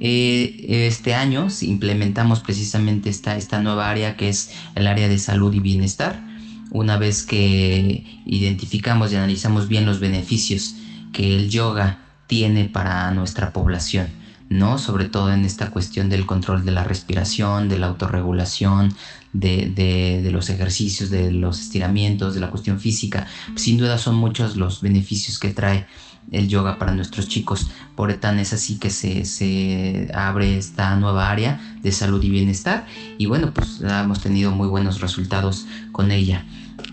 Eh, 0.00 0.86
este 0.86 1.14
año 1.14 1.48
implementamos 1.62 2.40
precisamente 2.40 3.10
esta, 3.10 3.36
esta 3.36 3.60
nueva 3.60 3.90
área 3.90 4.16
que 4.16 4.28
es 4.28 4.52
el 4.74 4.86
área 4.86 5.08
de 5.08 5.18
salud 5.18 5.52
y 5.52 5.60
bienestar. 5.60 6.24
Una 6.70 6.98
vez 6.98 7.24
que 7.24 8.04
identificamos 8.26 9.12
y 9.12 9.16
analizamos 9.16 9.68
bien 9.68 9.86
los 9.86 10.00
beneficios 10.00 10.74
que 11.12 11.34
el 11.34 11.48
yoga 11.48 11.98
tiene 12.26 12.66
para 12.66 13.10
nuestra 13.10 13.52
población, 13.52 14.08
¿no? 14.50 14.78
Sobre 14.78 15.06
todo 15.06 15.32
en 15.32 15.44
esta 15.44 15.70
cuestión 15.70 16.10
del 16.10 16.26
control 16.26 16.64
de 16.64 16.72
la 16.72 16.84
respiración, 16.84 17.70
de 17.70 17.78
la 17.78 17.86
autorregulación, 17.86 18.94
de, 19.32 20.20
de, 20.22 20.30
los 20.30 20.50
ejercicios, 20.50 21.10
de 21.10 21.32
los 21.32 21.60
estiramientos, 21.60 22.34
de 22.34 22.40
la 22.40 22.50
cuestión 22.50 22.78
física. 22.78 23.26
Sin 23.56 23.78
duda 23.78 23.98
son 23.98 24.16
muchos 24.16 24.56
los 24.56 24.82
beneficios 24.82 25.38
que 25.38 25.50
trae 25.50 25.86
el 26.32 26.48
yoga 26.48 26.78
para 26.78 26.94
nuestros 26.94 27.28
chicos. 27.28 27.70
Por 27.94 28.12
tan 28.14 28.38
es 28.38 28.52
así 28.52 28.78
que 28.78 28.90
se, 28.90 30.10
abre 30.14 30.56
esta 30.56 30.96
nueva 30.96 31.30
área 31.30 31.60
de 31.82 31.92
salud 31.92 32.22
y 32.22 32.30
bienestar 32.30 32.86
y 33.18 33.26
bueno, 33.26 33.52
pues 33.52 33.80
hemos 33.80 34.20
tenido 34.20 34.50
muy 34.50 34.68
buenos 34.68 35.00
resultados 35.00 35.66
con 35.92 36.10
ella. 36.10 36.44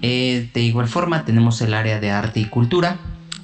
Eh, 0.02 0.50
de 0.54 0.62
igual 0.62 0.88
forma 0.88 1.26
tenemos 1.26 1.62
el 1.62 1.74
área 1.74 2.00
de 2.00 2.12
arte 2.12 2.40
y 2.40 2.46
cultura 2.46 2.98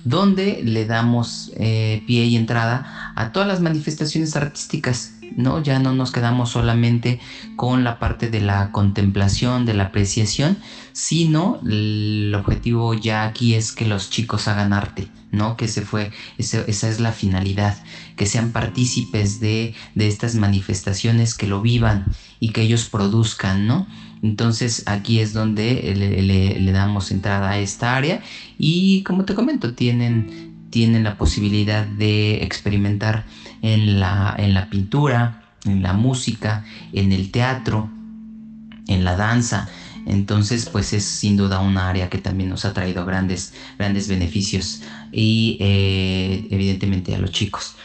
donde 0.03 0.61
le 0.63 0.85
damos 0.85 1.51
eh, 1.55 2.03
pie 2.07 2.25
y 2.25 2.35
entrada 2.35 3.13
a 3.15 3.31
todas 3.31 3.47
las 3.47 3.61
manifestaciones 3.61 4.35
artísticas 4.35 5.13
¿no? 5.35 5.61
Ya 5.61 5.79
no 5.79 5.93
nos 5.93 6.11
quedamos 6.11 6.49
solamente 6.49 7.19
con 7.55 7.83
la 7.83 7.99
parte 7.99 8.29
de 8.29 8.41
la 8.41 8.71
contemplación, 8.71 9.65
de 9.65 9.73
la 9.73 9.85
apreciación, 9.85 10.57
sino 10.93 11.59
el 11.65 12.33
objetivo 12.35 12.93
ya 12.93 13.23
aquí 13.25 13.55
es 13.55 13.71
que 13.71 13.85
los 13.85 14.09
chicos 14.09 14.47
hagan 14.47 14.73
arte, 14.73 15.07
¿no? 15.31 15.57
Que 15.57 15.67
se 15.67 15.81
fue, 15.81 16.11
esa 16.37 16.65
es 16.67 16.99
la 16.99 17.11
finalidad, 17.11 17.81
que 18.15 18.25
sean 18.25 18.51
partícipes 18.51 19.39
de, 19.39 19.73
estas 19.95 20.35
manifestaciones, 20.35 21.35
que 21.35 21.47
lo 21.47 21.61
vivan 21.61 22.05
y 22.39 22.49
que 22.49 22.61
ellos 22.61 22.89
produzcan, 22.89 23.67
¿no? 23.67 23.87
Entonces 24.21 24.83
aquí 24.85 25.19
es 25.19 25.33
donde 25.33 25.93
le, 25.95 26.71
damos 26.71 27.11
entrada 27.11 27.51
a 27.51 27.59
esta 27.59 27.95
área 27.95 28.21
y 28.57 29.03
como 29.03 29.25
te 29.25 29.33
comento, 29.33 29.73
tienen, 29.73 30.67
tienen 30.69 31.03
la 31.03 31.17
posibilidad 31.17 31.85
de 31.85 32.43
experimentar 32.43 33.25
en 33.61 33.99
la, 33.99 34.35
en 34.37 34.53
la 34.53 34.69
pintura, 34.69 35.43
en 35.65 35.81
la 35.81 35.93
música, 35.93 36.65
en 36.93 37.11
el 37.11 37.31
teatro, 37.31 37.89
en 38.87 39.03
la 39.03 39.15
danza. 39.15 39.69
Entonces, 40.07 40.67
pues 40.69 40.93
es 40.93 41.05
sin 41.05 41.37
duda 41.37 41.59
una 41.59 41.89
área 41.89 42.09
que 42.09 42.17
también 42.17 42.49
nos 42.49 42.65
ha 42.65 42.73
traído 42.73 43.05
grandes, 43.05 43.53
grandes 43.77 44.07
beneficios 44.07 44.81
y 45.11 45.57
eh, 45.59 46.47
evidentemente 46.49 47.13
a 47.13 47.19
los 47.19 47.31
chicos. 47.31 47.75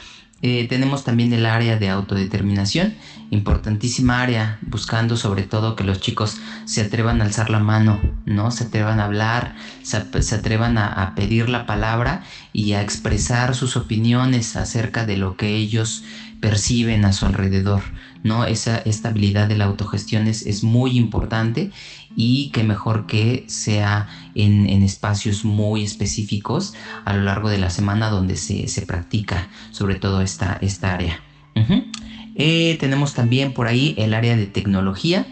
Eh, 0.42 0.66
tenemos 0.68 1.04
también 1.04 1.32
el 1.32 1.46
área 1.46 1.78
de 1.78 1.88
autodeterminación, 1.88 2.94
importantísima 3.30 4.22
área, 4.22 4.58
buscando 4.62 5.16
sobre 5.16 5.42
todo 5.42 5.76
que 5.76 5.84
los 5.84 6.00
chicos 6.00 6.38
se 6.64 6.82
atrevan 6.82 7.20
a 7.20 7.24
alzar 7.24 7.50
la 7.50 7.58
mano, 7.58 8.00
¿no? 8.24 8.50
Se 8.50 8.64
atrevan 8.64 9.00
a 9.00 9.04
hablar, 9.04 9.54
se, 9.82 9.96
atrevan 9.96 10.78
a, 10.78 11.14
pedir 11.14 11.48
la 11.48 11.66
palabra 11.66 12.22
y 12.52 12.72
a 12.72 12.82
expresar 12.82 13.54
sus 13.54 13.76
opiniones 13.76 14.56
acerca 14.56 15.06
de 15.06 15.16
lo 15.16 15.36
que 15.36 15.56
ellos 15.56 16.04
perciben 16.40 17.04
a 17.04 17.12
su 17.12 17.26
alrededor, 17.26 17.82
¿no? 18.22 18.44
Esa 18.44 18.78
estabilidad 18.78 19.48
de 19.48 19.56
la 19.56 19.64
autogestión 19.64 20.26
es, 20.26 20.46
es 20.46 20.62
muy 20.62 20.96
importante 20.96 21.70
y 22.14 22.50
que 22.50 22.64
mejor 22.64 23.06
que 23.06 23.44
sea 23.48 24.08
en, 24.34 24.82
espacios 24.82 25.44
muy 25.44 25.82
específicos 25.82 26.74
a 27.04 27.12
lo 27.14 27.22
largo 27.22 27.48
de 27.50 27.58
la 27.58 27.70
semana 27.70 28.08
donde 28.08 28.36
se, 28.36 28.82
practica 28.86 29.48
sobre 29.70 29.96
todo 29.96 30.20
esta, 30.22 30.58
esta 30.60 30.94
área. 30.94 31.20
Eh, 32.38 32.76
tenemos 32.78 33.14
también 33.14 33.52
por 33.52 33.66
ahí 33.66 33.94
el 33.96 34.14
área 34.14 34.36
de 34.36 34.46
tecnología 34.46 35.26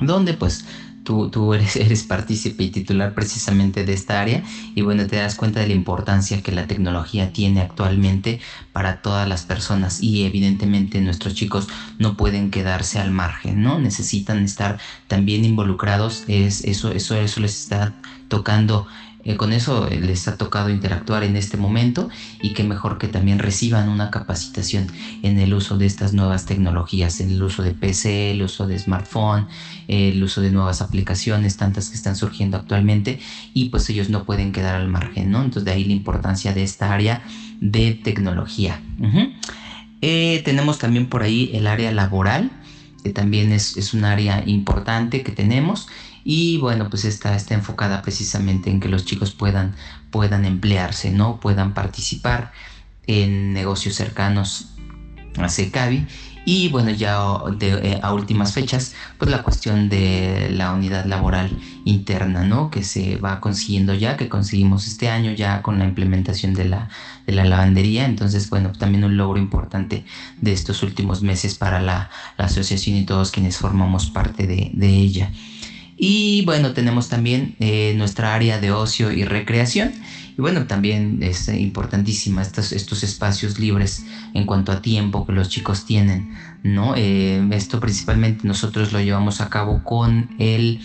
donde 0.00 0.34
pues 0.34 0.64
tú, 1.04 1.54
eres, 1.54 1.76
eres 1.76 2.02
partícipe 2.02 2.64
y 2.64 2.70
titular 2.70 3.14
precisamente 3.14 3.84
de 3.84 3.92
esta 3.92 4.20
área 4.20 4.42
y 4.74 4.82
bueno, 4.82 5.06
te 5.06 5.16
das 5.16 5.36
cuenta 5.36 5.60
de 5.60 5.68
la 5.68 5.74
importancia 5.74 6.40
que 6.40 6.52
la 6.52 6.66
tecnología 6.66 7.32
tiene 7.32 7.60
actualmente 7.60 8.40
para 8.72 9.02
todas 9.02 9.28
las 9.28 9.42
personas 9.42 10.02
y 10.02 10.24
evidentemente 10.24 11.00
nuestros 11.00 11.34
chicos 11.34 11.68
no 11.98 12.16
pueden 12.16 12.50
quedarse 12.50 12.98
al 12.98 13.10
margen, 13.10 13.62
¿no? 13.62 13.78
Necesitan 13.78 14.42
estar 14.42 14.78
también 15.06 15.44
involucrados, 15.44 16.24
es, 16.26 16.64
eso, 16.64 16.90
eso, 16.90 17.14
eso 17.16 17.40
les 17.40 17.60
está 17.60 17.92
tocando 18.28 18.86
con 19.36 19.52
eso 19.52 19.88
eh, 19.88 19.98
les 20.00 20.28
ha 20.28 20.36
tocado 20.36 20.68
interactuar 20.68 21.24
en 21.24 21.36
este 21.36 21.56
momento 21.56 22.10
y 22.42 22.52
que 22.52 22.62
mejor 22.62 22.98
que 22.98 23.08
también 23.08 23.38
reciban 23.38 23.88
una 23.88 24.10
capacitación 24.10 24.86
en 25.22 25.38
el 25.38 25.54
uso 25.54 25.78
de 25.78 25.86
estas 25.86 26.12
nuevas 26.12 26.44
tecnologías, 26.44 27.20
en 27.20 27.30
el 27.30 27.42
uso 27.42 27.62
de 27.62 27.72
PC, 27.72 28.32
el 28.32 28.42
uso 28.42 28.66
de 28.66 28.78
smartphone, 28.78 29.48
el 29.88 30.22
uso 30.22 30.42
de 30.42 30.50
nuevas 30.50 30.82
aplicaciones, 30.82 31.56
tantas 31.56 31.88
que 31.88 31.96
están 31.96 32.16
surgiendo 32.16 32.58
actualmente 32.58 33.18
y 33.54 33.70
pues 33.70 33.88
ellos 33.88 34.10
no 34.10 34.24
pueden 34.24 34.52
quedar 34.52 34.74
al 34.74 34.88
margen, 34.88 35.30
¿no? 35.30 35.38
Entonces 35.38 35.64
de 35.64 35.72
ahí 35.72 35.84
la 35.84 35.94
importancia 35.94 36.52
de 36.52 36.62
esta 36.62 36.92
área 36.92 37.22
de 37.60 37.92
tecnología. 37.92 38.82
Eh, 40.02 40.42
tenemos 40.44 40.78
también 40.78 41.06
por 41.06 41.22
ahí 41.22 41.50
el 41.54 41.66
área 41.66 41.90
laboral, 41.92 42.50
que 43.02 43.10
también 43.10 43.52
es 43.52 43.94
un 43.94 44.04
área 44.04 44.42
importante 44.46 45.22
que 45.22 45.32
tenemos 45.32 45.88
y 46.24 46.56
bueno 46.58 46.88
pues 46.88 47.04
está, 47.04 47.36
está 47.36 47.54
enfocada 47.54 48.02
precisamente 48.02 48.70
en 48.70 48.80
que 48.80 48.88
los 48.88 49.04
chicos 49.04 49.32
puedan, 49.32 49.76
puedan 50.10 50.44
emplearse, 50.46 51.10
¿no? 51.10 51.38
puedan 51.38 51.74
participar 51.74 52.52
en 53.06 53.52
negocios 53.52 53.94
cercanos 53.94 54.70
a 55.36 55.48
Secavi 55.48 56.06
y 56.46 56.68
bueno 56.68 56.90
ya 56.90 57.18
eh, 57.60 57.98
a 58.02 58.12
últimas 58.12 58.52
fechas 58.52 58.94
pues 59.18 59.30
la 59.30 59.42
cuestión 59.42 59.88
de 59.88 60.50
la 60.50 60.72
unidad 60.72 61.06
laboral 61.06 61.50
interna 61.84 62.44
no 62.44 62.70
que 62.70 62.82
se 62.84 63.16
va 63.16 63.40
consiguiendo 63.40 63.94
ya 63.94 64.16
que 64.16 64.28
conseguimos 64.28 64.86
este 64.86 65.08
año 65.08 65.32
ya 65.32 65.62
con 65.62 65.78
la 65.78 65.84
implementación 65.84 66.54
de 66.54 66.66
la, 66.66 66.88
de 67.26 67.32
la 67.32 67.44
lavandería. 67.44 68.04
Entonces 68.04 68.50
bueno 68.50 68.72
también 68.72 69.04
un 69.04 69.16
logro 69.16 69.38
importante 69.38 70.04
de 70.40 70.52
estos 70.52 70.82
últimos 70.82 71.22
meses 71.22 71.56
para 71.56 71.80
la, 71.80 72.10
asociación 72.36 72.96
y 72.96 73.06
todos 73.06 73.30
quienes 73.30 73.56
formamos 73.56 74.10
parte 74.10 74.46
de, 74.46 74.70
de 74.74 74.88
ella 74.88 75.30
y 75.96 76.44
bueno, 76.44 76.72
tenemos 76.72 77.08
también 77.08 77.54
eh, 77.60 77.94
nuestra 77.96 78.34
área 78.34 78.60
de 78.60 78.72
ocio 78.72 79.12
y 79.12 79.24
recreación. 79.24 79.92
Y 80.36 80.40
bueno, 80.40 80.66
también 80.66 81.22
es 81.22 81.46
importantísima 81.48 82.42
estos, 82.42 82.72
espacios 83.04 83.60
libres 83.60 84.04
en 84.34 84.46
cuanto 84.46 84.72
a 84.72 84.82
tiempo 84.82 85.24
que 85.24 85.32
los 85.32 85.48
chicos 85.48 85.86
tienen, 85.86 86.34
¿no? 86.64 86.94
Eh, 86.96 87.46
esto 87.52 87.78
principalmente 87.78 88.46
nosotros 88.46 88.92
lo 88.92 89.00
llevamos 89.00 89.40
a 89.40 89.48
cabo 89.48 89.84
con 89.84 90.34
el, 90.40 90.80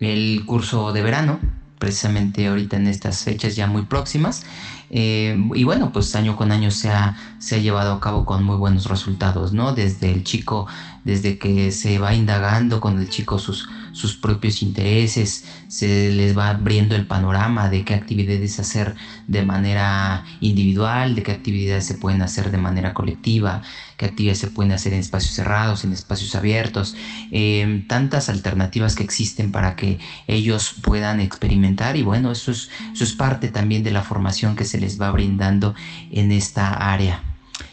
el 0.00 0.42
curso 0.44 0.92
de 0.92 1.02
verano, 1.02 1.38
precisamente 1.78 2.48
ahorita 2.48 2.78
en 2.78 2.88
estas 2.88 3.22
fechas 3.22 3.54
ya 3.54 3.68
muy 3.68 3.82
próximas, 3.82 4.42
Eh, 4.90 5.38
y 5.54 5.62
bueno, 5.62 5.92
pues 5.92 6.14
año 6.16 6.36
con 6.36 6.50
año 6.50 6.70
se 6.72 6.90
ha, 6.90 7.16
se 7.38 7.54
ha 7.54 7.58
llevado 7.58 7.92
a 7.92 8.00
cabo 8.00 8.24
con 8.24 8.42
muy 8.42 8.56
buenos 8.56 8.86
resultados, 8.86 9.52
¿no? 9.52 9.72
Desde 9.72 10.10
el 10.12 10.24
chico, 10.24 10.66
desde 11.04 11.38
que 11.38 11.70
se 11.70 11.98
va 11.98 12.12
indagando 12.12 12.80
con 12.80 12.98
el 12.98 13.08
chico 13.08 13.38
sus, 13.38 13.68
sus 13.92 14.16
propios 14.16 14.62
intereses, 14.62 15.44
se 15.68 16.10
les 16.10 16.36
va 16.36 16.50
abriendo 16.50 16.96
el 16.96 17.06
panorama 17.06 17.68
de 17.68 17.84
qué 17.84 17.94
actividades 17.94 18.58
hacer 18.58 18.96
de 19.28 19.44
manera 19.44 20.24
individual, 20.40 21.14
de 21.14 21.22
qué 21.22 21.32
actividades 21.32 21.86
se 21.86 21.94
pueden 21.94 22.22
hacer 22.22 22.50
de 22.50 22.58
manera 22.58 22.92
colectiva, 22.92 23.62
qué 24.00 24.06
actividades 24.06 24.38
se 24.38 24.46
pueden 24.46 24.72
hacer 24.72 24.94
en 24.94 25.00
espacios 25.00 25.34
cerrados, 25.34 25.84
en 25.84 25.92
espacios 25.92 26.34
abiertos, 26.34 26.96
eh, 27.32 27.84
tantas 27.86 28.30
alternativas 28.30 28.94
que 28.94 29.02
existen 29.02 29.52
para 29.52 29.76
que 29.76 29.98
ellos 30.26 30.74
puedan 30.80 31.20
experimentar 31.20 31.98
y 31.98 32.02
bueno, 32.02 32.32
eso 32.32 32.50
es, 32.50 32.70
eso 32.94 33.04
es 33.04 33.12
parte 33.12 33.48
también 33.48 33.82
de 33.82 33.90
la 33.90 34.00
formación 34.00 34.56
que 34.56 34.64
se 34.64 34.80
les 34.80 34.98
va 34.98 35.10
brindando 35.10 35.74
en 36.10 36.32
esta 36.32 36.92
área. 36.92 37.29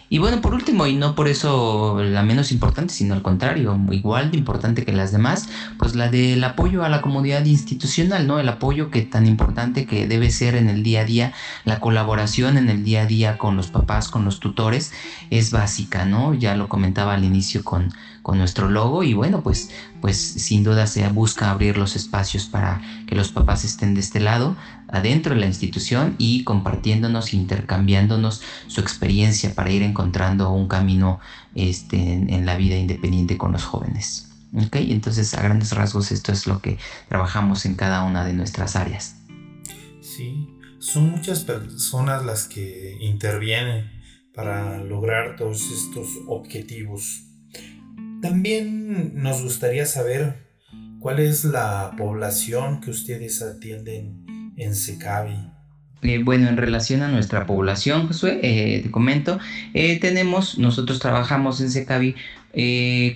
Y 0.09 0.19
bueno, 0.19 0.39
por 0.41 0.53
último, 0.53 0.87
y 0.87 0.95
no 0.95 1.15
por 1.15 1.27
eso 1.27 2.01
la 2.01 2.23
menos 2.23 2.53
importante, 2.53 2.93
sino 2.93 3.13
al 3.13 3.21
contrario, 3.21 3.77
igual 3.91 4.31
de 4.31 4.37
importante 4.37 4.85
que 4.85 4.93
las 4.93 5.11
demás, 5.11 5.49
pues 5.77 5.95
la 5.95 6.07
del 6.07 6.41
apoyo 6.45 6.85
a 6.85 6.89
la 6.89 7.01
comunidad 7.01 7.43
institucional, 7.43 8.25
¿no? 8.25 8.39
El 8.39 8.47
apoyo 8.47 8.89
que 8.89 9.01
tan 9.01 9.27
importante 9.27 9.85
que 9.85 10.07
debe 10.07 10.31
ser 10.31 10.55
en 10.55 10.69
el 10.69 10.81
día 10.81 11.01
a 11.01 11.05
día, 11.05 11.33
la 11.65 11.81
colaboración 11.81 12.57
en 12.57 12.69
el 12.69 12.85
día 12.85 13.01
a 13.01 13.05
día 13.05 13.37
con 13.37 13.57
los 13.57 13.67
papás, 13.67 14.07
con 14.07 14.23
los 14.23 14.39
tutores, 14.39 14.93
es 15.29 15.51
básica, 15.51 16.05
¿no? 16.05 16.33
Ya 16.33 16.55
lo 16.55 16.69
comentaba 16.69 17.13
al 17.13 17.25
inicio 17.25 17.65
con, 17.65 17.91
con 18.27 18.39
nuestro 18.39 18.69
logo 18.69 19.03
y 19.03 19.13
bueno, 19.13 19.41
pues, 19.41 19.69
pues 20.01 20.17
sin 20.17 20.61
duda 20.61 20.85
se 20.85 21.07
busca 21.07 21.49
abrir 21.49 21.77
los 21.77 21.95
espacios 21.95 22.45
para 22.45 22.81
que 23.07 23.15
los 23.15 23.31
papás 23.31 23.63
estén 23.63 23.93
de 23.93 24.01
este 24.01 24.19
lado, 24.19 24.57
adentro 24.89 25.33
de 25.33 25.39
la 25.39 25.45
institución 25.45 26.13
y 26.17 26.43
compartiéndonos, 26.43 27.33
intercambiándonos 27.33 28.41
su 28.67 28.81
experiencia 28.81 29.55
para 29.55 29.71
ir 29.71 29.81
encontrando 29.81 30.51
un 30.51 30.67
camino 30.67 31.21
este, 31.55 31.95
en, 31.95 32.45
la 32.45 32.57
vida 32.57 32.75
independiente 32.75 33.37
con 33.37 33.53
los 33.53 33.63
jóvenes. 33.63 34.29
¿Ok? 34.53 34.75
Entonces 34.75 35.33
a 35.33 35.41
grandes 35.41 35.71
rasgos 35.71 36.11
esto 36.11 36.33
es 36.33 36.47
lo 36.47 36.59
que 36.61 36.77
trabajamos 37.07 37.65
en 37.65 37.75
cada 37.75 38.03
una 38.03 38.25
de 38.25 38.33
nuestras 38.33 38.75
áreas. 38.75 39.21
Sí, 40.01 40.49
son 40.79 41.11
muchas 41.11 41.45
personas 41.45 42.25
las 42.25 42.49
que 42.49 42.97
intervienen 42.99 43.89
para 44.33 44.83
lograr 44.83 45.37
todos 45.37 45.71
estos 45.71 46.09
objetivos 46.27 47.26
también 48.21 49.21
nos 49.21 49.43
gustaría 49.43 49.85
saber 49.85 50.47
cuál 50.99 51.19
es 51.19 51.43
la 51.45 51.93
población 51.97 52.81
que 52.81 52.91
ustedes 52.91 53.41
atienden 53.41 54.53
en 54.57 54.75
Secavi. 54.75 55.35
Eh, 56.03 56.21
bueno, 56.23 56.47
en 56.47 56.57
relación 56.57 57.01
a 57.01 57.07
nuestra 57.07 57.45
población, 57.47 58.07
Josué, 58.07 58.39
eh, 58.43 58.81
te 58.83 58.91
comento, 58.91 59.39
eh, 59.73 59.99
tenemos, 59.99 60.57
nosotros 60.57 60.99
trabajamos 60.99 61.59
en 61.61 61.71
Secavi 61.71 62.15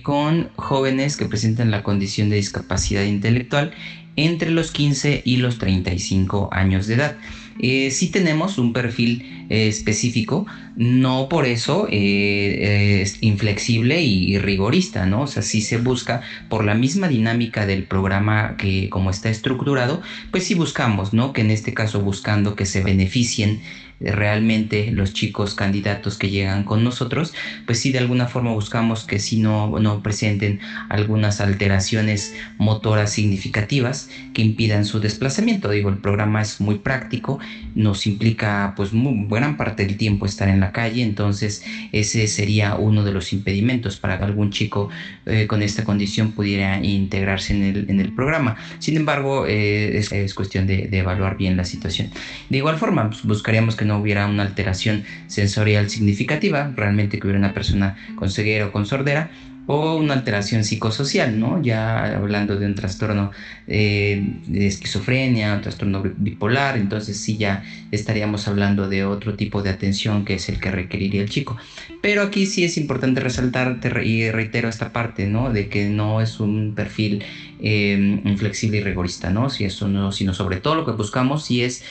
con 0.02 0.50
jóvenes 0.54 1.16
que 1.16 1.24
presentan 1.24 1.72
la 1.72 1.82
condición 1.82 2.30
de 2.30 2.36
discapacidad 2.36 3.02
intelectual 3.02 3.72
entre 4.14 4.50
los 4.50 4.70
15 4.70 5.22
y 5.24 5.38
los 5.38 5.58
35 5.58 6.50
años 6.52 6.86
de 6.86 6.94
edad. 6.94 7.16
Sí 7.58 8.10
tenemos 8.12 8.58
un 8.58 8.72
perfil 8.72 9.41
eh, 9.52 9.68
específico, 9.68 10.46
no 10.76 11.28
por 11.28 11.44
eso 11.44 11.86
eh, 11.90 13.02
es 13.02 13.18
inflexible 13.20 14.00
y, 14.00 14.38
rigorista, 14.38 15.04
¿no? 15.04 15.20
O 15.20 15.26
sea, 15.26 15.42
sí 15.42 15.60
se 15.60 15.76
busca 15.76 16.22
por 16.48 16.64
la 16.64 16.74
misma 16.74 17.06
dinámica 17.06 17.66
del 17.66 17.82
programa 17.82 18.54
que 18.56 18.88
como 18.88 19.10
está 19.10 19.28
estructurado, 19.28 20.00
pues 20.30 20.44
sí 20.44 20.54
buscamos, 20.54 21.12
¿no? 21.12 21.34
Que 21.34 21.42
en 21.42 21.50
este 21.50 21.74
caso 21.74 22.00
buscando 22.00 22.54
que 22.56 22.64
se 22.64 22.80
beneficien 22.80 23.60
realmente 24.04 24.90
los 24.92 25.12
chicos 25.12 25.54
candidatos 25.54 26.18
que 26.18 26.30
llegan 26.30 26.64
con 26.64 26.84
nosotros, 26.84 27.34
pues 27.66 27.80
sí 27.80 27.92
de 27.92 27.98
alguna 27.98 28.26
forma 28.26 28.52
buscamos 28.52 29.04
que 29.04 29.18
si 29.18 29.38
no, 29.38 29.78
no 29.78 30.02
presenten 30.02 30.60
algunas 30.88 31.40
alteraciones 31.40 32.34
motoras 32.58 33.12
significativas 33.12 34.08
que 34.34 34.42
impidan 34.42 34.84
su 34.84 35.00
desplazamiento. 35.00 35.70
Digo, 35.70 35.88
el 35.88 35.98
programa 35.98 36.42
es 36.42 36.60
muy 36.60 36.76
práctico, 36.76 37.38
nos 37.74 38.06
implica 38.06 38.74
pues 38.76 38.92
muy, 38.92 39.26
gran 39.28 39.56
parte 39.56 39.84
del 39.86 39.96
tiempo 39.96 40.26
estar 40.26 40.48
en 40.48 40.60
la 40.60 40.72
calle, 40.72 41.02
entonces 41.02 41.64
ese 41.92 42.26
sería 42.26 42.76
uno 42.76 43.04
de 43.04 43.12
los 43.12 43.32
impedimentos 43.32 43.96
para 43.96 44.18
que 44.18 44.24
algún 44.24 44.50
chico 44.50 44.88
eh, 45.26 45.46
con 45.46 45.62
esta 45.62 45.84
condición 45.84 46.32
pudiera 46.32 46.82
integrarse 46.82 47.54
en 47.54 47.62
el, 47.62 47.90
en 47.90 48.00
el 48.00 48.12
programa. 48.12 48.56
Sin 48.78 48.96
embargo, 48.96 49.46
eh, 49.46 49.96
es, 49.96 50.34
cuestión 50.34 50.66
de, 50.66 50.88
evaluar 50.92 51.36
bien 51.36 51.56
la 51.56 51.64
situación. 51.64 52.10
De 52.48 52.58
igual 52.58 52.78
forma, 52.78 53.08
pues, 53.10 53.24
buscaríamos 53.24 53.76
que 53.76 53.84
no 53.92 54.00
hubiera 54.00 54.26
una 54.26 54.42
alteración 54.42 55.04
sensorial 55.26 55.90
significativa, 55.90 56.72
realmente 56.74 57.18
que 57.18 57.26
hubiera 57.26 57.38
una 57.38 57.52
persona 57.52 57.94
con 58.16 58.30
ceguera 58.30 58.66
o 58.66 58.72
con 58.72 58.86
sordera, 58.86 59.28
o 59.66 59.96
una 59.96 60.14
alteración 60.14 60.64
psicosocial, 60.64 61.38
¿no? 61.38 61.62
Ya 61.62 62.16
hablando 62.16 62.56
de 62.56 62.66
un 62.66 62.74
trastorno 62.74 63.30
eh, 63.68 64.20
de 64.46 64.66
esquizofrenia, 64.66 65.54
un 65.54 65.60
trastorno 65.60 66.02
bipolar, 66.02 66.76
entonces 66.76 67.16
sí 67.16 67.36
ya 67.36 67.62
estaríamos 67.92 68.48
hablando 68.48 68.88
de 68.88 69.04
otro 69.04 69.34
tipo 69.34 69.62
de 69.62 69.70
atención 69.70 70.24
que 70.24 70.34
es 70.34 70.48
el 70.48 70.58
que 70.58 70.70
requeriría 70.72 71.22
el 71.22 71.28
chico. 71.28 71.56
Pero 72.00 72.22
aquí 72.22 72.46
sí 72.46 72.64
es 72.64 72.76
importante 72.76 73.20
resaltar 73.20 73.78
y 74.02 74.30
reitero 74.30 74.68
esta 74.68 74.92
parte, 74.92 75.26
¿no? 75.26 75.52
De 75.52 75.68
que 75.68 75.88
no 75.88 76.20
es 76.20 76.40
un 76.40 76.72
perfil 76.74 77.22
eh, 77.60 78.20
inflexible 78.24 78.78
y 78.78 78.80
rigorista, 78.80 79.30
¿no? 79.30 79.48
Si 79.48 79.64
eso 79.64 79.86
no, 79.86 80.10
sino 80.10 80.34
sobre 80.34 80.56
todo 80.56 80.74
lo 80.74 80.84
que 80.84 80.92
buscamos 80.92 81.44
sí 81.44 81.62
es 81.62 81.84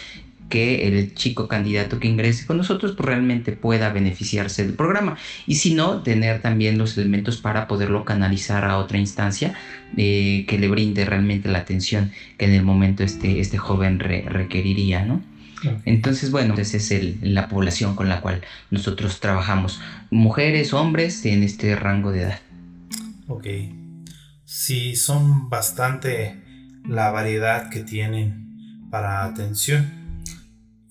que 0.52 0.88
el 0.88 1.16
chico 1.16 1.48
candidato 1.48 2.00
que 2.00 2.08
ingrese 2.08 2.46
con 2.46 2.58
nosotros 2.58 2.92
pues, 2.92 3.08
realmente 3.08 3.54
pueda 3.54 3.90
beneficiarse 3.90 4.64
del 4.64 4.76
programa 4.76 5.18
y 5.48 5.56
si 5.56 5.74
no 5.74 6.04
tener 6.04 6.42
también 6.44 6.78
los 6.78 6.96
elementos 6.96 7.38
para 7.38 7.68
poderlo 7.68 8.06
canalizar 8.06 8.66
a 8.66 8.78
otra 8.78 9.00
instancia 9.00 9.56
eh, 9.98 10.46
que 10.48 10.60
le 10.60 10.68
brinde 10.68 11.06
realmente 11.06 11.50
la 11.50 11.60
atención 11.60 12.12
que 12.38 12.46
en 12.46 12.54
el 12.54 12.64
momento 12.64 13.04
este, 13.04 13.40
este 13.40 13.58
joven 13.58 13.98
requeriría 14.00 15.04
¿no? 15.04 15.24
Entonces, 15.86 16.32
bueno, 16.32 16.56
esa 16.58 16.78
es 16.78 17.22
la 17.22 17.48
población 17.48 17.96
con 17.96 18.10
la 18.10 18.22
cual 18.22 18.42
nosotros 18.72 19.20
trabajamos. 19.20 19.80
Mujeres, 20.10 20.74
hombres 20.74 21.24
en 21.26 21.44
este 21.44 21.76
rango 21.76 22.12
de 22.12 22.24
edad. 22.24 22.40
Ok. 23.28 23.46
Sí, 24.44 24.96
son 24.96 25.50
bastante 25.50 26.42
la 26.88 27.12
variedad 27.12 27.70
que 27.70 27.82
tienen 27.82 28.88
para 28.90 29.24
atención. 29.24 30.01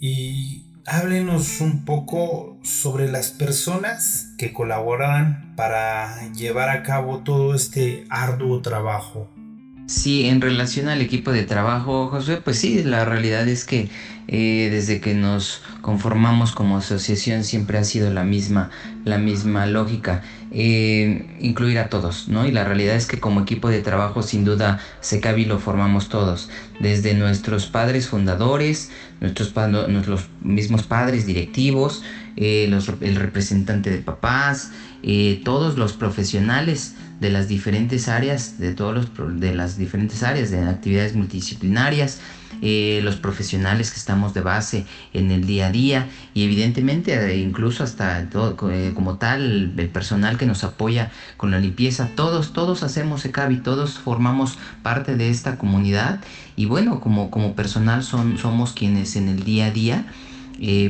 Y 0.03 0.65
háblenos 0.87 1.61
un 1.61 1.85
poco 1.85 2.59
sobre 2.63 3.13
las 3.13 3.29
personas 3.33 4.33
que 4.39 4.51
colaboran 4.51 5.53
para 5.57 6.33
llevar 6.33 6.71
a 6.71 6.83
cabo 6.83 7.19
todo 7.19 7.55
este 7.55 8.07
arduo 8.09 8.63
trabajo. 8.63 9.29
Sí, 9.87 10.27
en 10.27 10.41
relación 10.41 10.89
al 10.89 11.03
equipo 11.03 11.33
de 11.33 11.43
trabajo, 11.43 12.09
José, 12.09 12.39
pues 12.39 12.59
sí, 12.59 12.83
la 12.83 13.05
realidad 13.05 13.47
es 13.47 13.67
que 13.67 13.91
eh, 14.29 14.69
desde 14.71 15.03
que 15.03 15.13
nos 15.13 15.63
conformamos 15.83 16.53
como 16.53 16.79
asociación 16.79 17.45
siempre 17.45 17.77
ha 17.77 17.85
sido 17.85 18.11
la 18.11 18.25
misma, 18.25 18.71
la 19.05 19.19
misma 19.19 19.67
lógica, 19.67 20.23
eh, 20.53 21.37
incluir 21.41 21.79
a 21.79 21.89
todos, 21.89 22.29
¿no? 22.29 22.47
Y 22.47 22.53
la 22.53 22.65
realidad 22.65 22.97
es 22.97 23.07
que 23.07 23.21
como 23.21 23.41
equipo 23.41 23.69
de 23.69 23.83
trabajo 23.83 24.23
sin 24.23 24.45
duda 24.45 24.81
Secavi 25.01 25.45
lo 25.45 25.59
formamos 25.59 26.09
todos, 26.09 26.51
desde 26.81 27.15
nuestros 27.15 27.67
padres 27.67 28.09
fundadores, 28.09 28.91
nuestros, 29.21 29.53
mismos 30.43 30.83
padres 30.83 31.27
directivos, 31.27 32.03
eh, 32.37 32.65
el 33.01 33.17
representante 33.17 33.91
de 33.91 33.99
papás, 33.99 34.73
todos 35.45 35.79
los 35.79 35.95
profesionales 35.95 36.95
de 37.21 37.31
las 37.31 37.49
diferentes 37.49 38.09
áreas, 38.09 38.59
de 38.59 38.75
todos 38.75 38.95
los, 38.95 39.41
de 39.41 39.55
las 39.55 39.77
diferentes 39.77 40.23
áreas 40.23 40.51
de 40.51 40.67
actividades 40.67 41.15
multidisciplinarias, 41.15 42.21
eh, 42.63 43.01
los 43.05 43.17
profesionales 43.17 43.91
que 43.91 43.97
estamos 43.97 44.35
de 44.35 44.41
base 44.41 44.85
en 45.15 45.31
el 45.31 45.47
día 45.47 45.69
a 45.69 45.71
día 45.71 46.09
y 46.35 46.45
evidentemente 46.45 47.15
eh, 47.15 47.39
incluso 47.39 47.85
hasta 47.85 48.29
todo, 48.29 48.71
eh, 48.71 48.93
como 48.95 49.17
tal 49.17 49.73
el 49.79 49.89
personal 49.89 50.37
que 50.37 50.47
nos 50.47 50.65
apoya 50.65 51.11
con 51.37 51.51
la 51.51 51.59
limpieza, 51.59 52.11
todos, 52.17 52.53
todos 52.53 52.83
hacemos 52.83 53.25
ECABI, 53.25 53.59
todos 53.59 53.99
formamos 53.99 54.59
parte 54.83 55.17
de 55.17 55.31
esta 55.31 55.57
comunidad 55.57 56.21
y 56.57 56.67
bueno, 56.67 57.01
como, 57.01 57.31
como 57.31 57.55
personal 57.55 58.03
son, 58.03 58.37
somos 58.37 58.73
quienes 58.73 59.17
en 59.17 59.29
el 59.29 59.45
día 59.45 59.67
a 59.67 59.71
día 59.71 60.05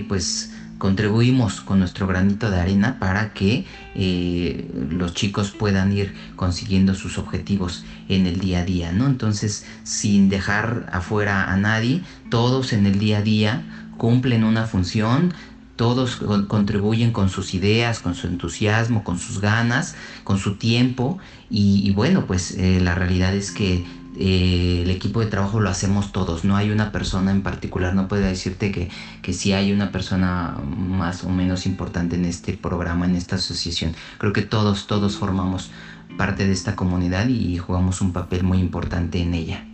pues 0.08 0.49
contribuimos 0.80 1.60
con 1.60 1.78
nuestro 1.78 2.06
granito 2.06 2.50
de 2.50 2.58
arena 2.58 2.98
para 2.98 3.34
que 3.34 3.66
eh, 3.94 4.66
los 4.90 5.12
chicos 5.12 5.50
puedan 5.50 5.92
ir 5.92 6.14
consiguiendo 6.36 6.94
sus 6.94 7.18
objetivos 7.18 7.84
en 8.08 8.26
el 8.26 8.40
día 8.40 8.60
a 8.60 8.64
día, 8.64 8.90
¿no? 8.90 9.04
Entonces, 9.04 9.66
sin 9.84 10.30
dejar 10.30 10.88
afuera 10.90 11.52
a 11.52 11.56
nadie, 11.58 12.00
todos 12.30 12.72
en 12.72 12.86
el 12.86 12.98
día 12.98 13.18
a 13.18 13.22
día 13.22 13.62
cumplen 13.98 14.42
una 14.42 14.64
función, 14.64 15.34
todos 15.76 16.16
contribuyen 16.48 17.12
con 17.12 17.28
sus 17.28 17.52
ideas, 17.52 18.00
con 18.00 18.14
su 18.14 18.26
entusiasmo, 18.26 19.04
con 19.04 19.18
sus 19.18 19.38
ganas, 19.38 19.96
con 20.24 20.38
su 20.38 20.54
tiempo 20.54 21.18
y, 21.50 21.90
bueno, 21.92 22.24
pues 22.26 22.52
eh, 22.52 22.80
la 22.80 22.94
realidad 22.94 23.34
es 23.34 23.50
que 23.50 23.84
eh, 24.18 24.80
el 24.82 24.90
equipo 24.90 25.20
de 25.20 25.26
trabajo 25.26 25.60
lo 25.60 25.70
hacemos 25.70 26.12
todos, 26.12 26.44
no 26.44 26.56
hay 26.56 26.70
una 26.70 26.92
persona 26.92 27.30
en 27.30 27.42
particular, 27.42 27.94
no 27.94 28.08
puedo 28.08 28.22
decirte 28.22 28.72
que, 28.72 28.88
que 29.22 29.32
sí 29.32 29.52
hay 29.52 29.72
una 29.72 29.92
persona 29.92 30.56
más 30.64 31.24
o 31.24 31.30
menos 31.30 31.66
importante 31.66 32.16
en 32.16 32.24
este 32.24 32.54
programa, 32.54 33.06
en 33.06 33.14
esta 33.14 33.36
asociación. 33.36 33.94
Creo 34.18 34.32
que 34.32 34.42
todos, 34.42 34.86
todos 34.86 35.16
formamos 35.16 35.70
parte 36.16 36.46
de 36.46 36.52
esta 36.52 36.76
comunidad 36.76 37.28
y 37.28 37.56
jugamos 37.58 38.00
un 38.00 38.12
papel 38.12 38.42
muy 38.42 38.58
importante 38.58 39.20
en 39.20 39.34
ella. 39.34 39.64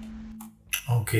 Ok. 0.89 1.15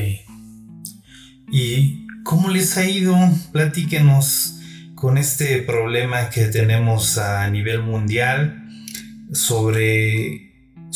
¿Y 1.51 2.07
cómo 2.23 2.49
les 2.51 2.77
ha 2.77 2.89
ido? 2.89 3.17
Platíquenos 3.53 4.61
con 4.95 5.19
este 5.19 5.63
problema 5.63 6.31
que 6.31 6.47
tenemos 6.47 7.19
a 7.19 7.49
nivel 7.51 7.83
mundial 7.83 8.69
sobre 9.33 10.46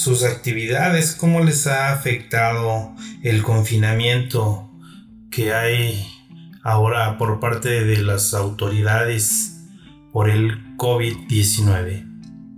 sus 0.00 0.24
actividades, 0.24 1.14
cómo 1.14 1.40
les 1.44 1.66
ha 1.66 1.92
afectado 1.92 2.94
el 3.22 3.42
confinamiento 3.42 4.70
que 5.30 5.52
hay 5.52 6.08
ahora 6.62 7.18
por 7.18 7.38
parte 7.38 7.84
de 7.84 7.98
las 7.98 8.32
autoridades 8.32 9.60
por 10.10 10.30
el 10.30 10.74
COVID-19. 10.78 12.06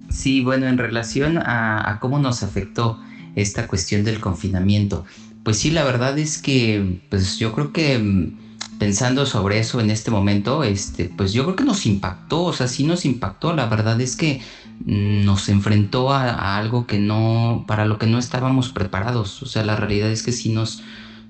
Sí, 0.08 0.44
bueno, 0.44 0.68
en 0.68 0.78
relación 0.78 1.36
a, 1.38 1.98
cómo 2.00 2.20
nos 2.20 2.44
afectó 2.44 3.00
esta 3.34 3.66
cuestión 3.66 4.04
del 4.04 4.20
confinamiento, 4.20 5.04
pues 5.42 5.58
sí, 5.58 5.72
la 5.72 5.82
verdad 5.82 6.16
es 6.20 6.38
que, 6.38 7.00
pues 7.10 7.40
yo 7.40 7.52
creo 7.54 7.72
que 7.72 7.98
mm, 7.98 8.38
pensando 8.82 9.26
sobre 9.26 9.60
eso 9.60 9.78
en 9.78 9.92
este 9.92 10.10
momento, 10.10 10.64
este, 10.64 11.04
pues 11.04 11.32
yo 11.32 11.44
creo 11.44 11.54
que 11.54 11.62
nos 11.62 11.86
impactó, 11.86 12.42
o 12.42 12.52
sea, 12.52 12.66
sí 12.66 12.82
nos 12.82 13.04
impactó, 13.04 13.54
la 13.54 13.66
verdad 13.66 14.00
es 14.00 14.16
que 14.16 14.40
mm, 14.84 15.24
nos 15.24 15.48
enfrentó 15.48 16.12
a, 16.12 16.58
algo 16.58 16.84
que 16.88 16.98
no, 16.98 17.64
para 17.68 17.86
lo 17.86 17.96
que 17.96 18.08
no 18.08 18.18
estábamos 18.18 18.70
preparados, 18.70 19.40
o 19.40 19.46
sea, 19.46 19.64
la 19.64 19.76
realidad 19.76 20.10
es 20.10 20.24
que 20.24 20.32
sí 20.32 20.48
nos, 20.48 20.82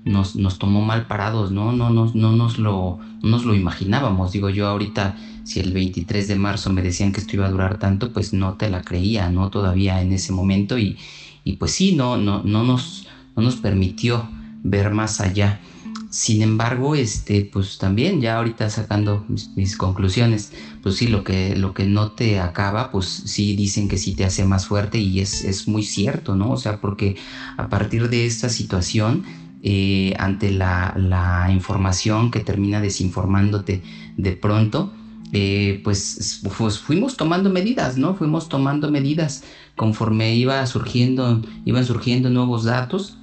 nos, 0.03 0.35
nos 0.35 0.57
tomó 0.57 0.81
mal 0.81 1.05
parados, 1.05 1.51
¿no? 1.51 1.73
No, 1.73 1.91
no, 1.91 2.11
no, 2.15 2.31
nos 2.31 2.57
lo, 2.57 2.97
no 3.21 3.29
nos 3.29 3.45
lo 3.45 3.53
imaginábamos, 3.53 4.31
digo 4.31 4.49
yo 4.49 4.65
ahorita 4.65 5.15
si 5.43 5.59
el 5.59 5.73
23 5.73 6.27
de 6.27 6.35
marzo 6.35 6.71
me 6.71 6.81
decían 6.81 7.11
que 7.11 7.21
esto 7.21 7.35
iba 7.35 7.45
a 7.45 7.51
durar 7.51 7.77
tanto, 7.77 8.11
pues 8.11 8.33
no 8.33 8.53
te 8.53 8.67
la 8.71 8.81
creía, 8.81 9.29
¿no? 9.29 9.51
Todavía 9.51 10.01
en 10.01 10.11
ese 10.11 10.31
momento 10.31 10.79
y, 10.79 10.97
y 11.43 11.57
pues 11.57 11.73
sí, 11.73 11.95
no, 11.95 12.17
no, 12.17 12.41
no, 12.43 12.63
nos, 12.63 13.05
no 13.35 13.43
nos 13.43 13.57
permitió 13.57 14.27
ver 14.63 14.89
más 14.89 15.21
allá. 15.21 15.59
Sin 16.13 16.43
embargo, 16.43 16.93
este, 16.93 17.43
pues 17.43 17.79
también 17.79 18.21
ya 18.21 18.37
ahorita 18.37 18.69
sacando 18.69 19.25
mis, 19.55 19.75
conclusiones, 19.75 20.51
pues 20.83 20.93
sí, 20.97 21.07
lo 21.07 21.23
que, 21.23 21.55
lo 21.55 21.73
que 21.73 21.85
no 21.85 22.11
te 22.11 22.39
acaba, 22.39 22.91
pues 22.91 23.07
sí 23.07 23.55
dicen 23.55 23.87
que 23.87 23.97
sí 23.97 24.13
te 24.13 24.23
hace 24.23 24.45
más 24.45 24.67
fuerte 24.67 24.99
y 24.99 25.21
es, 25.21 25.43
es 25.43 25.67
muy 25.67 25.81
cierto, 25.81 26.35
¿no? 26.35 26.51
O 26.51 26.57
sea, 26.57 26.79
porque 26.79 27.15
a 27.57 27.67
partir 27.67 28.09
de 28.09 28.27
esta 28.27 28.49
situación, 28.49 29.23
eh, 29.63 30.13
ante 30.19 30.51
la, 30.51 30.93
la 30.95 31.49
información 31.51 32.29
que 32.29 32.41
termina 32.41 32.79
desinformándote 32.79 33.81
de 34.15 34.33
pronto, 34.33 34.93
eh, 35.31 35.81
pues, 35.83 36.43
pues, 36.59 36.77
fuimos 36.77 37.17
tomando 37.17 37.49
medidas, 37.49 37.97
¿no? 37.97 38.13
Fuimos 38.13 38.49
tomando 38.49 38.91
medidas 38.91 39.43
conforme 39.75 40.35
iba 40.35 40.63
surgiendo, 40.67 41.41
iban 41.65 41.83
surgiendo 41.85 42.29
nuevos 42.29 42.65
datos. 42.65 43.17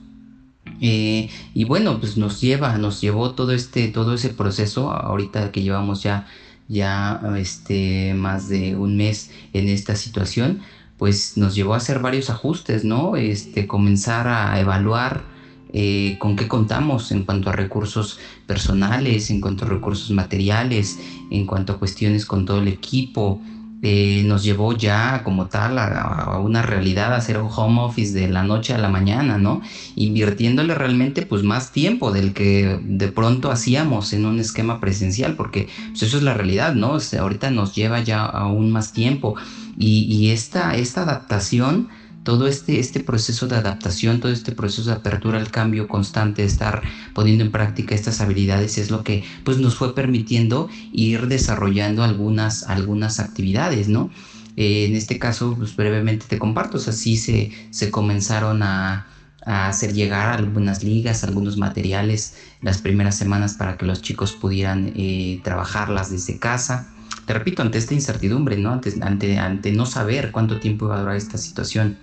Eh, 0.80 1.28
y 1.54 1.64
bueno, 1.64 2.00
pues 2.00 2.16
nos 2.16 2.40
lleva, 2.40 2.78
nos 2.78 3.00
llevó 3.00 3.32
todo 3.32 3.52
este, 3.52 3.88
todo 3.88 4.14
ese 4.14 4.30
proceso, 4.30 4.90
ahorita 4.90 5.52
que 5.52 5.62
llevamos 5.62 6.02
ya, 6.02 6.26
ya 6.68 7.20
este, 7.36 8.14
más 8.14 8.48
de 8.48 8.76
un 8.76 8.96
mes 8.96 9.30
en 9.52 9.68
esta 9.68 9.94
situación, 9.94 10.60
pues 10.96 11.36
nos 11.36 11.54
llevó 11.54 11.74
a 11.74 11.78
hacer 11.78 12.00
varios 12.00 12.30
ajustes, 12.30 12.84
¿no? 12.84 13.16
Este, 13.16 13.66
comenzar 13.66 14.28
a 14.28 14.58
evaluar 14.60 15.24
eh, 15.72 16.16
con 16.18 16.34
qué 16.34 16.48
contamos 16.48 17.12
en 17.12 17.24
cuanto 17.24 17.48
a 17.48 17.52
recursos 17.52 18.18
personales, 18.46 19.30
en 19.30 19.40
cuanto 19.40 19.64
a 19.64 19.68
recursos 19.68 20.10
materiales, 20.10 20.98
en 21.30 21.46
cuanto 21.46 21.74
a 21.74 21.78
cuestiones 21.78 22.26
con 22.26 22.44
todo 22.44 22.60
el 22.60 22.68
equipo. 22.68 23.40
Eh, 23.82 24.24
nos 24.26 24.44
llevó 24.44 24.74
ya 24.74 25.22
como 25.24 25.46
tal 25.46 25.78
a, 25.78 26.38
una 26.44 26.60
realidad 26.60 27.14
hacer 27.14 27.38
un 27.38 27.48
home 27.50 27.80
office 27.80 28.12
de 28.12 28.28
la 28.28 28.42
noche 28.42 28.74
a 28.74 28.78
la 28.78 28.90
mañana, 28.90 29.38
¿no? 29.38 29.62
Invirtiéndole 29.96 30.74
realmente 30.74 31.22
pues 31.22 31.42
más 31.42 31.72
tiempo 31.72 32.12
del 32.12 32.34
que 32.34 32.78
de 32.82 33.08
pronto 33.08 33.50
hacíamos 33.50 34.12
en 34.12 34.26
un 34.26 34.38
esquema 34.38 34.80
presencial, 34.80 35.34
porque 35.34 35.68
pues, 35.90 36.02
eso 36.02 36.18
es 36.18 36.22
la 36.22 36.34
realidad, 36.34 36.74
¿no? 36.74 36.98
ahorita 37.18 37.50
nos 37.50 37.74
lleva 37.74 38.00
ya 38.00 38.24
aún 38.24 38.70
más 38.70 38.92
tiempo 38.92 39.36
y, 39.78 40.02
y 40.04 40.30
esta, 40.30 40.76
esta 40.76 41.02
adaptación 41.02 41.88
todo 42.30 42.46
este, 42.46 42.78
este 42.78 43.00
proceso 43.00 43.48
de 43.48 43.56
adaptación, 43.56 44.20
todo 44.20 44.30
este 44.30 44.52
proceso 44.52 44.88
de 44.88 44.94
apertura 44.94 45.36
al 45.36 45.50
cambio 45.50 45.88
constante, 45.88 46.44
estar 46.44 46.80
poniendo 47.12 47.42
en 47.42 47.50
práctica 47.50 47.92
estas 47.92 48.20
habilidades 48.20 48.78
es 48.78 48.92
lo 48.92 49.02
que 49.02 49.24
pues, 49.42 49.58
nos 49.58 49.74
fue 49.74 49.96
permitiendo 49.96 50.68
ir 50.92 51.26
desarrollando 51.26 52.04
algunas, 52.04 52.68
algunas 52.68 53.18
actividades, 53.18 53.88
¿no? 53.88 54.10
Eh, 54.56 54.84
en 54.84 54.94
este 54.94 55.18
caso, 55.18 55.56
pues 55.58 55.74
brevemente 55.74 56.24
te 56.28 56.38
comparto, 56.38 56.76
así 56.78 57.16
se, 57.16 57.50
se 57.70 57.90
comenzaron 57.90 58.62
a, 58.62 59.08
hacer 59.44 59.92
llegar 59.92 60.28
algunas 60.28 60.84
ligas, 60.84 61.24
algunos 61.24 61.56
materiales 61.56 62.34
las 62.60 62.78
primeras 62.78 63.16
semanas 63.16 63.54
para 63.54 63.76
que 63.76 63.86
los 63.86 64.02
chicos 64.02 64.32
pudieran 64.34 64.92
eh, 64.94 65.40
trabajarlas 65.42 66.12
desde 66.12 66.38
casa. 66.38 66.92
Te 67.26 67.32
repito, 67.32 67.62
ante 67.62 67.78
esta 67.78 67.94
incertidumbre, 67.94 68.56
¿no? 68.58 68.70
Ante, 68.70 68.92
ante, 69.00 69.38
ante 69.38 69.72
no 69.72 69.86
saber 69.86 70.30
cuánto 70.30 70.60
tiempo 70.60 70.84
iba 70.84 70.96
a 70.96 71.00
durar 71.00 71.16
esta 71.16 71.38
situación 71.38 71.96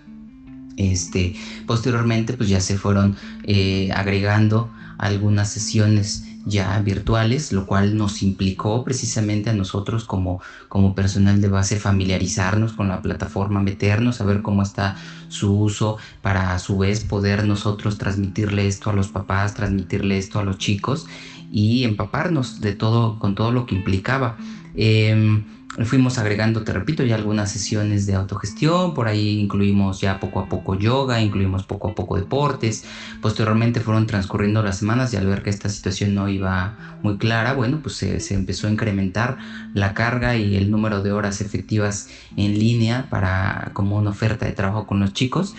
este, 0.77 1.35
posteriormente 1.65 2.33
pues 2.33 2.49
ya 2.49 2.61
se 2.61 2.77
fueron 2.77 3.17
eh, 3.43 3.89
agregando 3.93 4.69
algunas 4.97 5.49
sesiones 5.51 6.23
ya 6.47 6.79
virtuales, 6.79 7.51
lo 7.51 7.65
cual 7.65 7.97
nos 7.97 8.23
implicó 8.23 8.83
precisamente 8.83 9.49
a 9.49 9.53
nosotros 9.53 10.05
como, 10.05 10.41
como 10.69 10.95
personal 10.95 11.41
de 11.41 11.49
base 11.49 11.77
familiarizarnos 11.77 12.73
con 12.73 12.87
la 12.87 13.01
plataforma, 13.01 13.61
meternos, 13.61 14.21
a 14.21 14.25
ver 14.25 14.41
cómo 14.41 14.63
está 14.63 14.95
su 15.27 15.59
uso, 15.59 15.97
para 16.21 16.53
a 16.53 16.59
su 16.59 16.77
vez 16.77 17.03
poder 17.03 17.45
nosotros 17.45 17.97
transmitirle 17.97 18.67
esto 18.67 18.89
a 18.89 18.93
los 18.93 19.09
papás, 19.09 19.55
transmitirle 19.55 20.17
esto 20.17 20.39
a 20.39 20.43
los 20.43 20.57
chicos 20.57 21.05
y 21.51 21.83
empaparnos 21.83 22.61
de 22.61 22.73
todo, 22.73 23.19
con 23.19 23.35
todo 23.35 23.51
lo 23.51 23.65
que 23.65 23.75
implicaba. 23.75 24.37
Em, 24.75 25.43
fuimos 25.85 26.17
agregando, 26.17 26.63
te 26.63 26.73
repito, 26.73 27.03
ya 27.03 27.15
algunas 27.15 27.51
sesiones 27.51 28.07
de 28.07 28.15
autogestión, 28.15 28.93
por 28.93 29.07
ahí 29.07 29.39
incluimos 29.39 30.01
ya 30.01 30.19
poco 30.19 30.39
a 30.39 30.49
poco 30.49 30.75
yoga, 30.75 31.21
incluimos 31.21 31.63
poco 31.63 31.89
a 31.89 31.95
poco 31.95 32.17
deportes, 32.17 32.83
posteriormente 33.21 33.79
fueron 33.79 34.07
transcurriendo 34.07 34.63
las 34.63 34.79
semanas 34.79 35.13
y 35.13 35.17
al 35.17 35.27
ver 35.27 35.43
que 35.43 35.49
esta 35.49 35.69
situación 35.69 36.15
no 36.15 36.29
iba 36.29 36.97
muy 37.03 37.17
clara, 37.17 37.53
bueno, 37.53 37.79
pues 37.81 37.95
se, 37.95 38.33
empezó 38.33 38.67
a 38.67 38.71
incrementar 38.71 39.37
la 39.73 39.93
carga 39.93 40.35
y 40.35 40.55
el 40.55 40.71
número 40.71 41.03
de 41.03 41.11
horas 41.11 41.41
efectivas 41.41 42.09
en 42.35 42.57
línea 42.57 43.07
para 43.09 43.71
como 43.73 43.97
una 43.97 44.09
oferta 44.09 44.45
de 44.45 44.53
trabajo 44.53 44.87
con 44.87 44.99
los 44.99 45.13
chicos. 45.13 45.55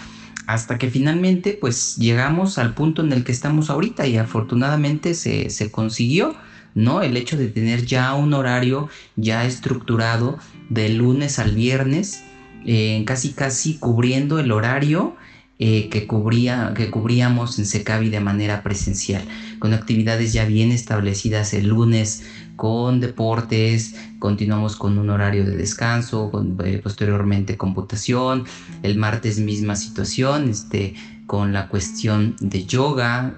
Hasta 0.46 0.78
que 0.78 0.88
finalmente 0.88 1.58
pues 1.60 1.96
llegamos 1.96 2.56
al 2.56 2.72
punto 2.72 3.02
en 3.02 3.12
el 3.12 3.22
que 3.22 3.32
estamos 3.32 3.68
ahorita 3.68 4.06
y 4.06 4.16
afortunadamente 4.16 5.12
se, 5.12 5.50
se 5.50 5.70
consiguió 5.70 6.34
¿no? 6.74 7.02
El 7.02 7.16
hecho 7.16 7.36
de 7.36 7.48
tener 7.48 7.84
ya 7.84 8.14
un 8.14 8.34
horario 8.34 8.88
ya 9.16 9.44
estructurado 9.44 10.38
de 10.68 10.88
lunes 10.90 11.38
al 11.38 11.52
viernes, 11.52 12.22
eh, 12.66 13.02
casi 13.06 13.32
casi 13.32 13.78
cubriendo 13.78 14.38
el 14.38 14.52
horario 14.52 15.16
eh, 15.58 15.88
que, 15.88 16.06
cubría, 16.06 16.72
que 16.76 16.90
cubríamos 16.90 17.58
en 17.58 17.66
Secavi 17.66 18.10
de 18.10 18.20
manera 18.20 18.62
presencial, 18.62 19.24
con 19.58 19.74
actividades 19.74 20.32
ya 20.32 20.44
bien 20.44 20.70
establecidas 20.70 21.52
el 21.52 21.68
lunes 21.68 22.24
con 22.54 23.00
deportes, 23.00 23.96
continuamos 24.18 24.76
con 24.76 24.98
un 24.98 25.10
horario 25.10 25.44
de 25.44 25.56
descanso, 25.56 26.30
eh, 26.64 26.80
posteriormente 26.82 27.56
computación, 27.56 28.44
el 28.82 28.98
martes 28.98 29.40
misma 29.40 29.74
situación, 29.74 30.48
este, 30.48 30.94
con 31.26 31.52
la 31.52 31.68
cuestión 31.68 32.36
de 32.40 32.64
yoga, 32.64 33.36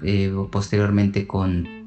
posteriormente 0.49 1.27
con 1.27 1.80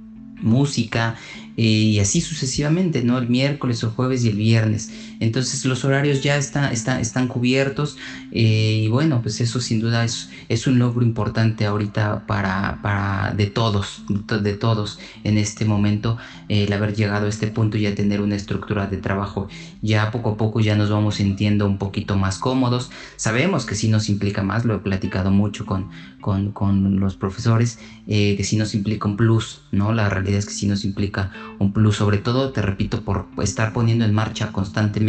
música 0.44 1.16
eh, 1.56 1.62
y 1.62 1.98
así 2.00 2.20
sucesivamente, 2.20 3.02
¿no? 3.02 3.18
El 3.18 3.28
miércoles 3.28 3.82
o 3.84 3.90
jueves 3.90 4.24
y 4.24 4.28
el 4.28 4.36
viernes. 4.36 4.90
Entonces 5.20 5.64
los 5.64 5.84
horarios 5.84 6.22
ya 6.22 6.36
están, 6.36 6.72
están 6.72 7.28
cubiertos 7.28 7.96
eh, 8.32 8.82
y 8.84 8.88
bueno, 8.88 9.22
pues 9.22 9.40
eso 9.40 9.60
sin 9.60 9.80
duda 9.80 10.04
es, 10.04 10.30
es 10.48 10.66
un 10.66 10.78
logro 10.78 11.04
importante 11.04 11.66
ahorita 11.66 12.26
para, 12.26 12.80
para 12.82 13.32
de 13.34 13.46
todos, 13.46 14.02
de 14.08 14.52
todos 14.54 14.98
en 15.22 15.38
este 15.38 15.64
momento, 15.64 16.18
el 16.48 16.72
haber 16.72 16.94
llegado 16.94 17.26
a 17.26 17.28
este 17.28 17.46
punto 17.48 17.78
y 17.78 17.86
a 17.86 17.94
tener 17.94 18.20
una 18.20 18.36
estructura 18.36 18.86
de 18.86 18.96
trabajo. 18.96 19.48
Ya 19.82 20.10
poco 20.10 20.30
a 20.30 20.36
poco 20.36 20.60
ya 20.60 20.76
nos 20.76 20.90
vamos 20.90 21.16
sintiendo 21.16 21.66
un 21.66 21.78
poquito 21.78 22.16
más 22.16 22.38
cómodos. 22.38 22.90
Sabemos 23.16 23.66
que 23.66 23.74
sí 23.74 23.88
nos 23.88 24.08
implica 24.08 24.42
más, 24.42 24.64
lo 24.64 24.74
he 24.74 24.78
platicado 24.78 25.30
mucho 25.30 25.64
con, 25.66 25.90
con, 26.20 26.52
con 26.52 26.98
los 27.00 27.16
profesores, 27.16 27.78
eh, 28.06 28.34
que 28.36 28.44
sí 28.44 28.56
nos 28.56 28.74
implica 28.74 29.08
un 29.08 29.16
plus, 29.16 29.62
¿no? 29.70 29.92
La 29.92 30.08
realidad 30.08 30.38
es 30.38 30.46
que 30.46 30.52
sí 30.52 30.66
nos 30.66 30.84
implica 30.84 31.30
un 31.58 31.72
plus, 31.72 31.96
sobre 31.96 32.18
todo, 32.18 32.50
te 32.52 32.62
repito, 32.62 33.02
por 33.02 33.26
estar 33.42 33.72
poniendo 33.72 34.04
en 34.04 34.14
marcha 34.14 34.52
constantemente 34.52 35.03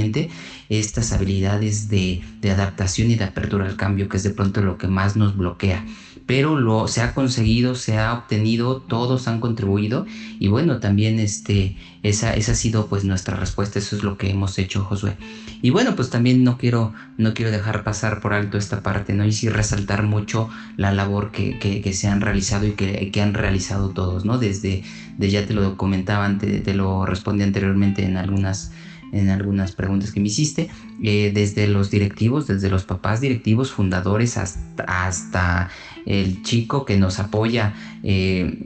estas 0.70 1.12
habilidades 1.12 1.90
de, 1.90 2.22
adaptación 2.44 3.10
y 3.10 3.16
de 3.16 3.24
apertura 3.24 3.66
al 3.66 3.76
cambio, 3.76 4.08
que 4.08 4.18
es 4.18 4.24
de 4.24 4.30
pronto 4.30 4.62
lo 4.62 4.78
que 4.78 4.88
más 4.88 5.16
nos 5.16 5.36
bloquea. 5.36 5.84
pero 6.26 6.60
lo 6.60 6.88
se 6.88 7.02
ha 7.02 7.14
conseguido, 7.14 7.76
se 7.76 7.98
ha 7.98 8.14
obtenido, 8.14 8.78
todos 8.78 9.28
han 9.28 9.40
contribuido 9.40 10.06
y 10.40 10.48
bueno, 10.48 10.80
también 10.80 11.20
este, 11.20 11.76
esa, 12.02 12.34
esa 12.34 12.54
ha 12.54 12.56
sido 12.56 12.88
pues 12.88 13.04
nuestra 13.04 13.36
respuesta, 13.36 13.80
eso 13.80 13.96
es 13.96 14.04
lo 14.04 14.18
que 14.18 14.30
hemos 14.30 14.58
hecho 14.58 14.84
Josué. 14.84 15.18
Y 15.62 15.72
bueno, 15.72 15.96
pues 15.96 16.10
también 16.10 16.44
no 16.44 16.58
quiero, 16.58 16.94
no 17.18 17.34
quiero 17.34 17.52
dejar 17.52 17.84
pasar 17.84 18.22
por 18.22 18.34
alto 18.34 18.58
esta 18.58 18.84
parte, 18.84 19.14
¿no? 19.14 19.26
Y 19.26 19.32
sí 19.32 19.50
resaltar 19.50 20.04
mucho 20.04 20.50
la 20.78 20.92
labor 20.92 21.32
que, 21.32 21.58
que, 21.58 21.94
se 21.94 22.08
han 22.08 22.22
realizado 22.22 22.68
y 22.68 22.74
que, 22.74 23.10
que, 23.12 23.22
han 23.22 23.34
realizado 23.34 23.90
todos, 23.90 24.26
¿no? 24.26 24.38
Desde, 24.38 24.84
de, 25.18 25.30
ya 25.30 25.46
te 25.48 25.54
lo 25.54 25.78
comentaba, 25.78 26.38
te, 26.38 26.60
te 26.60 26.74
lo 26.76 27.06
respondí 27.06 27.44
anteriormente 27.44 28.04
en 28.04 28.18
algunas 28.18 28.72
en 29.16 29.30
algunas 29.30 29.72
preguntas 29.72 30.12
que 30.12 30.20
me 30.20 30.28
hiciste, 30.28 30.70
eh, 31.02 31.32
desde 31.34 31.68
los 31.68 31.90
directivos, 31.90 32.48
desde 32.48 32.70
los 32.70 32.84
papás 32.84 33.22
directivos, 33.22 33.72
fundadores, 33.72 34.38
hasta, 34.38 34.84
hasta 34.84 35.70
el 36.06 36.44
chico 36.44 36.86
que 36.86 36.98
nos 36.98 37.20
apoya 37.20 37.74
eh, 38.04 38.60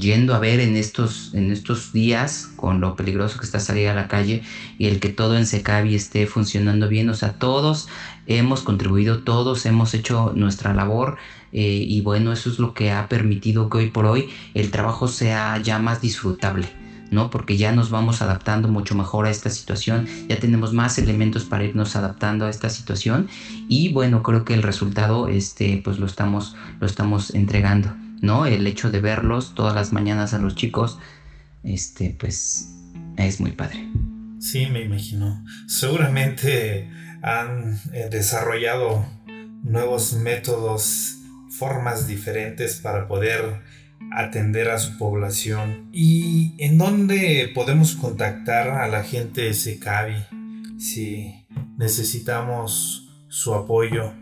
yendo 0.00 0.34
a 0.34 0.38
ver 0.38 0.60
en 0.60 0.76
estos, 0.76 1.34
en 1.34 1.50
estos 1.50 1.92
días 1.92 2.48
con 2.56 2.80
lo 2.80 2.94
peligroso 2.94 3.38
que 3.38 3.44
está 3.44 3.58
salir 3.58 3.88
a 3.88 3.94
la 3.94 4.08
calle 4.08 4.42
y 4.78 4.86
el 4.86 5.00
que 5.00 5.08
todo 5.08 5.36
en 5.36 5.44
Secavi 5.44 5.94
esté 5.94 6.26
funcionando 6.26 6.88
bien. 6.88 7.10
O 7.10 7.14
sea, 7.14 7.32
todos 7.32 7.88
hemos 8.26 8.62
contribuido, 8.62 9.24
todos 9.24 9.66
hemos 9.66 9.92
hecho 9.92 10.32
nuestra 10.36 10.72
labor 10.72 11.16
eh, 11.52 11.84
y 11.86 12.00
bueno, 12.00 12.32
eso 12.32 12.48
es 12.48 12.58
lo 12.58 12.74
que 12.74 12.92
ha 12.92 13.08
permitido 13.08 13.68
que 13.68 13.78
hoy 13.78 13.90
por 13.90 14.06
hoy 14.06 14.28
el 14.54 14.70
trabajo 14.70 15.08
sea 15.08 15.58
ya 15.58 15.78
más 15.78 16.00
disfrutable. 16.00 16.85
¿No? 17.10 17.30
Porque 17.30 17.56
ya 17.56 17.72
nos 17.72 17.90
vamos 17.90 18.22
adaptando 18.22 18.68
mucho 18.68 18.94
mejor 18.94 19.26
a 19.26 19.30
esta 19.30 19.50
situación, 19.50 20.06
ya 20.28 20.38
tenemos 20.38 20.72
más 20.72 20.98
elementos 20.98 21.44
para 21.44 21.64
irnos 21.64 21.96
adaptando 21.96 22.46
a 22.46 22.50
esta 22.50 22.70
situación 22.70 23.28
y 23.68 23.92
bueno, 23.92 24.22
creo 24.22 24.44
que 24.44 24.54
el 24.54 24.62
resultado 24.62 25.28
este 25.28 25.80
pues 25.84 25.98
lo 25.98 26.06
estamos 26.06 26.56
lo 26.80 26.86
estamos 26.86 27.34
entregando, 27.34 27.94
¿no? 28.20 28.46
El 28.46 28.66
hecho 28.66 28.90
de 28.90 29.00
verlos 29.00 29.54
todas 29.54 29.74
las 29.74 29.92
mañanas 29.92 30.34
a 30.34 30.38
los 30.38 30.54
chicos 30.54 30.98
este 31.62 32.16
pues 32.18 32.72
es 33.16 33.40
muy 33.40 33.52
padre. 33.52 33.88
Sí, 34.38 34.66
me 34.66 34.82
imagino. 34.82 35.44
Seguramente 35.66 36.90
han 37.22 37.80
eh, 37.92 38.08
desarrollado 38.10 39.04
nuevos 39.64 40.12
métodos, 40.12 41.16
formas 41.50 42.06
diferentes 42.06 42.76
para 42.76 43.08
poder 43.08 43.62
atender 44.12 44.70
a 44.70 44.78
su 44.78 44.96
población. 44.98 45.88
¿Y 45.92 46.54
en 46.58 46.78
dónde 46.78 47.50
podemos 47.54 47.94
contactar 47.96 48.68
a 48.68 48.88
la 48.88 49.02
gente 49.02 49.42
de 49.42 49.54
Secavi 49.54 50.16
si 50.78 51.46
necesitamos 51.76 53.08
su 53.28 53.54
apoyo? 53.54 54.12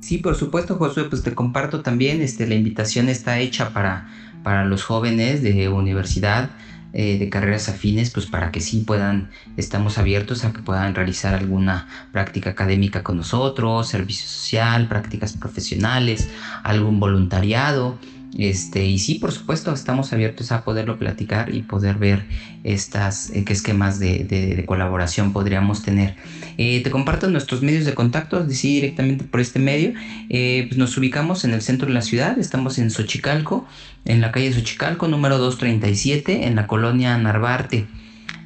Sí, 0.00 0.18
por 0.18 0.36
supuesto, 0.36 0.76
Josué, 0.76 1.04
pues 1.04 1.22
te 1.22 1.34
comparto 1.34 1.80
también, 1.80 2.22
este, 2.22 2.46
la 2.46 2.54
invitación 2.54 3.08
está 3.08 3.40
hecha 3.40 3.70
para, 3.70 4.08
para 4.44 4.64
los 4.64 4.84
jóvenes 4.84 5.42
de 5.42 5.68
universidad, 5.68 6.50
eh, 6.94 7.18
de 7.18 7.28
carreras 7.28 7.68
afines, 7.68 8.10
pues 8.10 8.26
para 8.26 8.50
que 8.50 8.60
sí 8.60 8.84
puedan, 8.86 9.30
estamos 9.56 9.98
abiertos 9.98 10.44
a 10.44 10.52
que 10.52 10.60
puedan 10.60 10.94
realizar 10.94 11.34
alguna 11.34 11.86
práctica 12.12 12.50
académica 12.50 13.02
con 13.02 13.18
nosotros, 13.18 13.88
servicio 13.88 14.26
social, 14.26 14.88
prácticas 14.88 15.34
profesionales, 15.36 16.30
algún 16.62 16.98
voluntariado. 16.98 17.98
Este, 18.36 18.84
y 18.84 18.98
sí, 18.98 19.14
por 19.14 19.32
supuesto, 19.32 19.72
estamos 19.72 20.12
abiertos 20.12 20.52
a 20.52 20.62
poderlo 20.62 20.98
platicar 20.98 21.54
y 21.54 21.62
poder 21.62 21.96
ver 21.96 22.26
estas, 22.62 23.30
eh, 23.30 23.44
qué 23.44 23.52
esquemas 23.52 23.98
de, 23.98 24.64
colaboración 24.66 25.32
podríamos 25.32 25.82
tener. 25.82 26.14
Eh, 26.58 26.82
te 26.82 26.90
comparto 26.90 27.28
nuestros 27.28 27.62
medios 27.62 27.84
de 27.84 27.94
contacto, 27.94 28.48
sí, 28.50 28.74
directamente 28.74 29.24
por 29.24 29.40
este 29.40 29.58
medio. 29.58 29.92
Eh, 30.28 30.66
pues 30.68 30.78
nos 30.78 30.96
ubicamos 30.96 31.44
en 31.44 31.54
el 31.54 31.62
centro 31.62 31.88
de 31.88 31.94
la 31.94 32.02
ciudad, 32.02 32.38
estamos 32.38 32.78
en 32.78 32.90
Xochicalco, 32.90 33.66
en 34.04 34.20
la 34.20 34.30
calle 34.30 34.52
Xochicalco, 34.52 35.08
número 35.08 35.38
237, 35.38 36.46
en 36.46 36.54
la 36.54 36.66
colonia 36.66 37.16
Narvarte, 37.16 37.86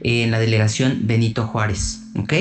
en 0.03 0.31
la 0.31 0.39
delegación 0.39 1.01
Benito 1.03 1.47
Juárez, 1.47 2.03
¿ok? 2.17 2.33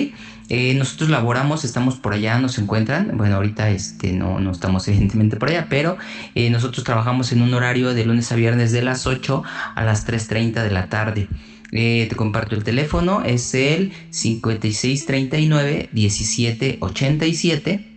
Eh, 0.53 0.73
nosotros 0.73 1.09
laboramos, 1.09 1.63
estamos 1.63 1.95
por 1.95 2.11
allá, 2.11 2.37
nos 2.37 2.57
encuentran. 2.57 3.15
Bueno, 3.15 3.37
ahorita 3.37 3.69
este, 3.69 4.11
no, 4.11 4.41
no 4.41 4.51
estamos 4.51 4.85
evidentemente 4.89 5.37
por 5.37 5.47
allá, 5.47 5.67
pero 5.69 5.97
eh, 6.35 6.49
nosotros 6.49 6.83
trabajamos 6.83 7.31
en 7.31 7.41
un 7.41 7.53
horario 7.53 7.93
de 7.93 8.03
lunes 8.03 8.29
a 8.33 8.35
viernes 8.35 8.73
de 8.73 8.81
las 8.81 9.07
8 9.07 9.43
a 9.75 9.83
las 9.85 10.05
3.30 10.05 10.61
de 10.61 10.71
la 10.71 10.89
tarde. 10.89 11.29
Eh, 11.71 12.05
te 12.09 12.17
comparto 12.17 12.53
el 12.55 12.65
teléfono, 12.65 13.23
es 13.23 13.53
el 13.55 13.93
5639 14.09 15.87
1787. 15.93 17.87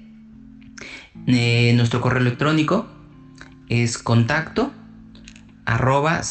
nuestro 1.75 2.01
correo 2.01 2.21
electrónico 2.21 2.87
es 3.69 3.99
contacto 3.99 4.71
arroba 5.65 6.23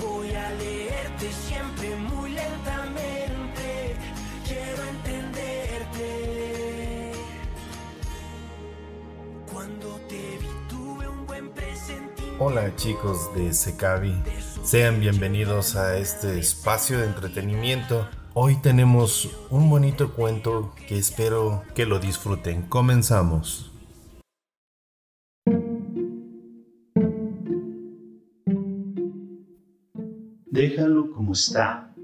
Voy 0.00 0.32
a 0.32 0.50
leerte 0.50 1.32
siempre 1.32 1.96
muy 1.96 2.30
lentamente. 2.30 3.96
Quiero 4.46 4.84
entenderte. 4.84 7.12
Cuando 9.52 10.00
te 10.08 10.38
vi 10.38 10.46
tuve 10.68 11.08
un 11.08 11.26
buen 11.26 11.50
presentimiento. 11.50 12.44
Hola 12.44 12.76
chicos 12.76 13.34
de 13.34 13.52
Secavi 13.52 14.14
Sean 14.62 15.00
bienvenidos 15.00 15.74
a 15.74 15.96
este 15.96 16.38
espacio 16.38 16.98
de 16.98 17.06
entretenimiento. 17.06 18.08
Hoy 18.34 18.54
tenemos 18.56 19.28
un 19.50 19.68
bonito 19.68 20.14
cuento 20.14 20.74
que 20.86 20.96
espero 20.96 21.64
que 21.74 21.86
lo 21.86 21.98
disfruten. 21.98 22.62
Comenzamos. 22.62 23.72
Déjalo 30.58 31.12
como 31.12 31.34
está. 31.34 31.94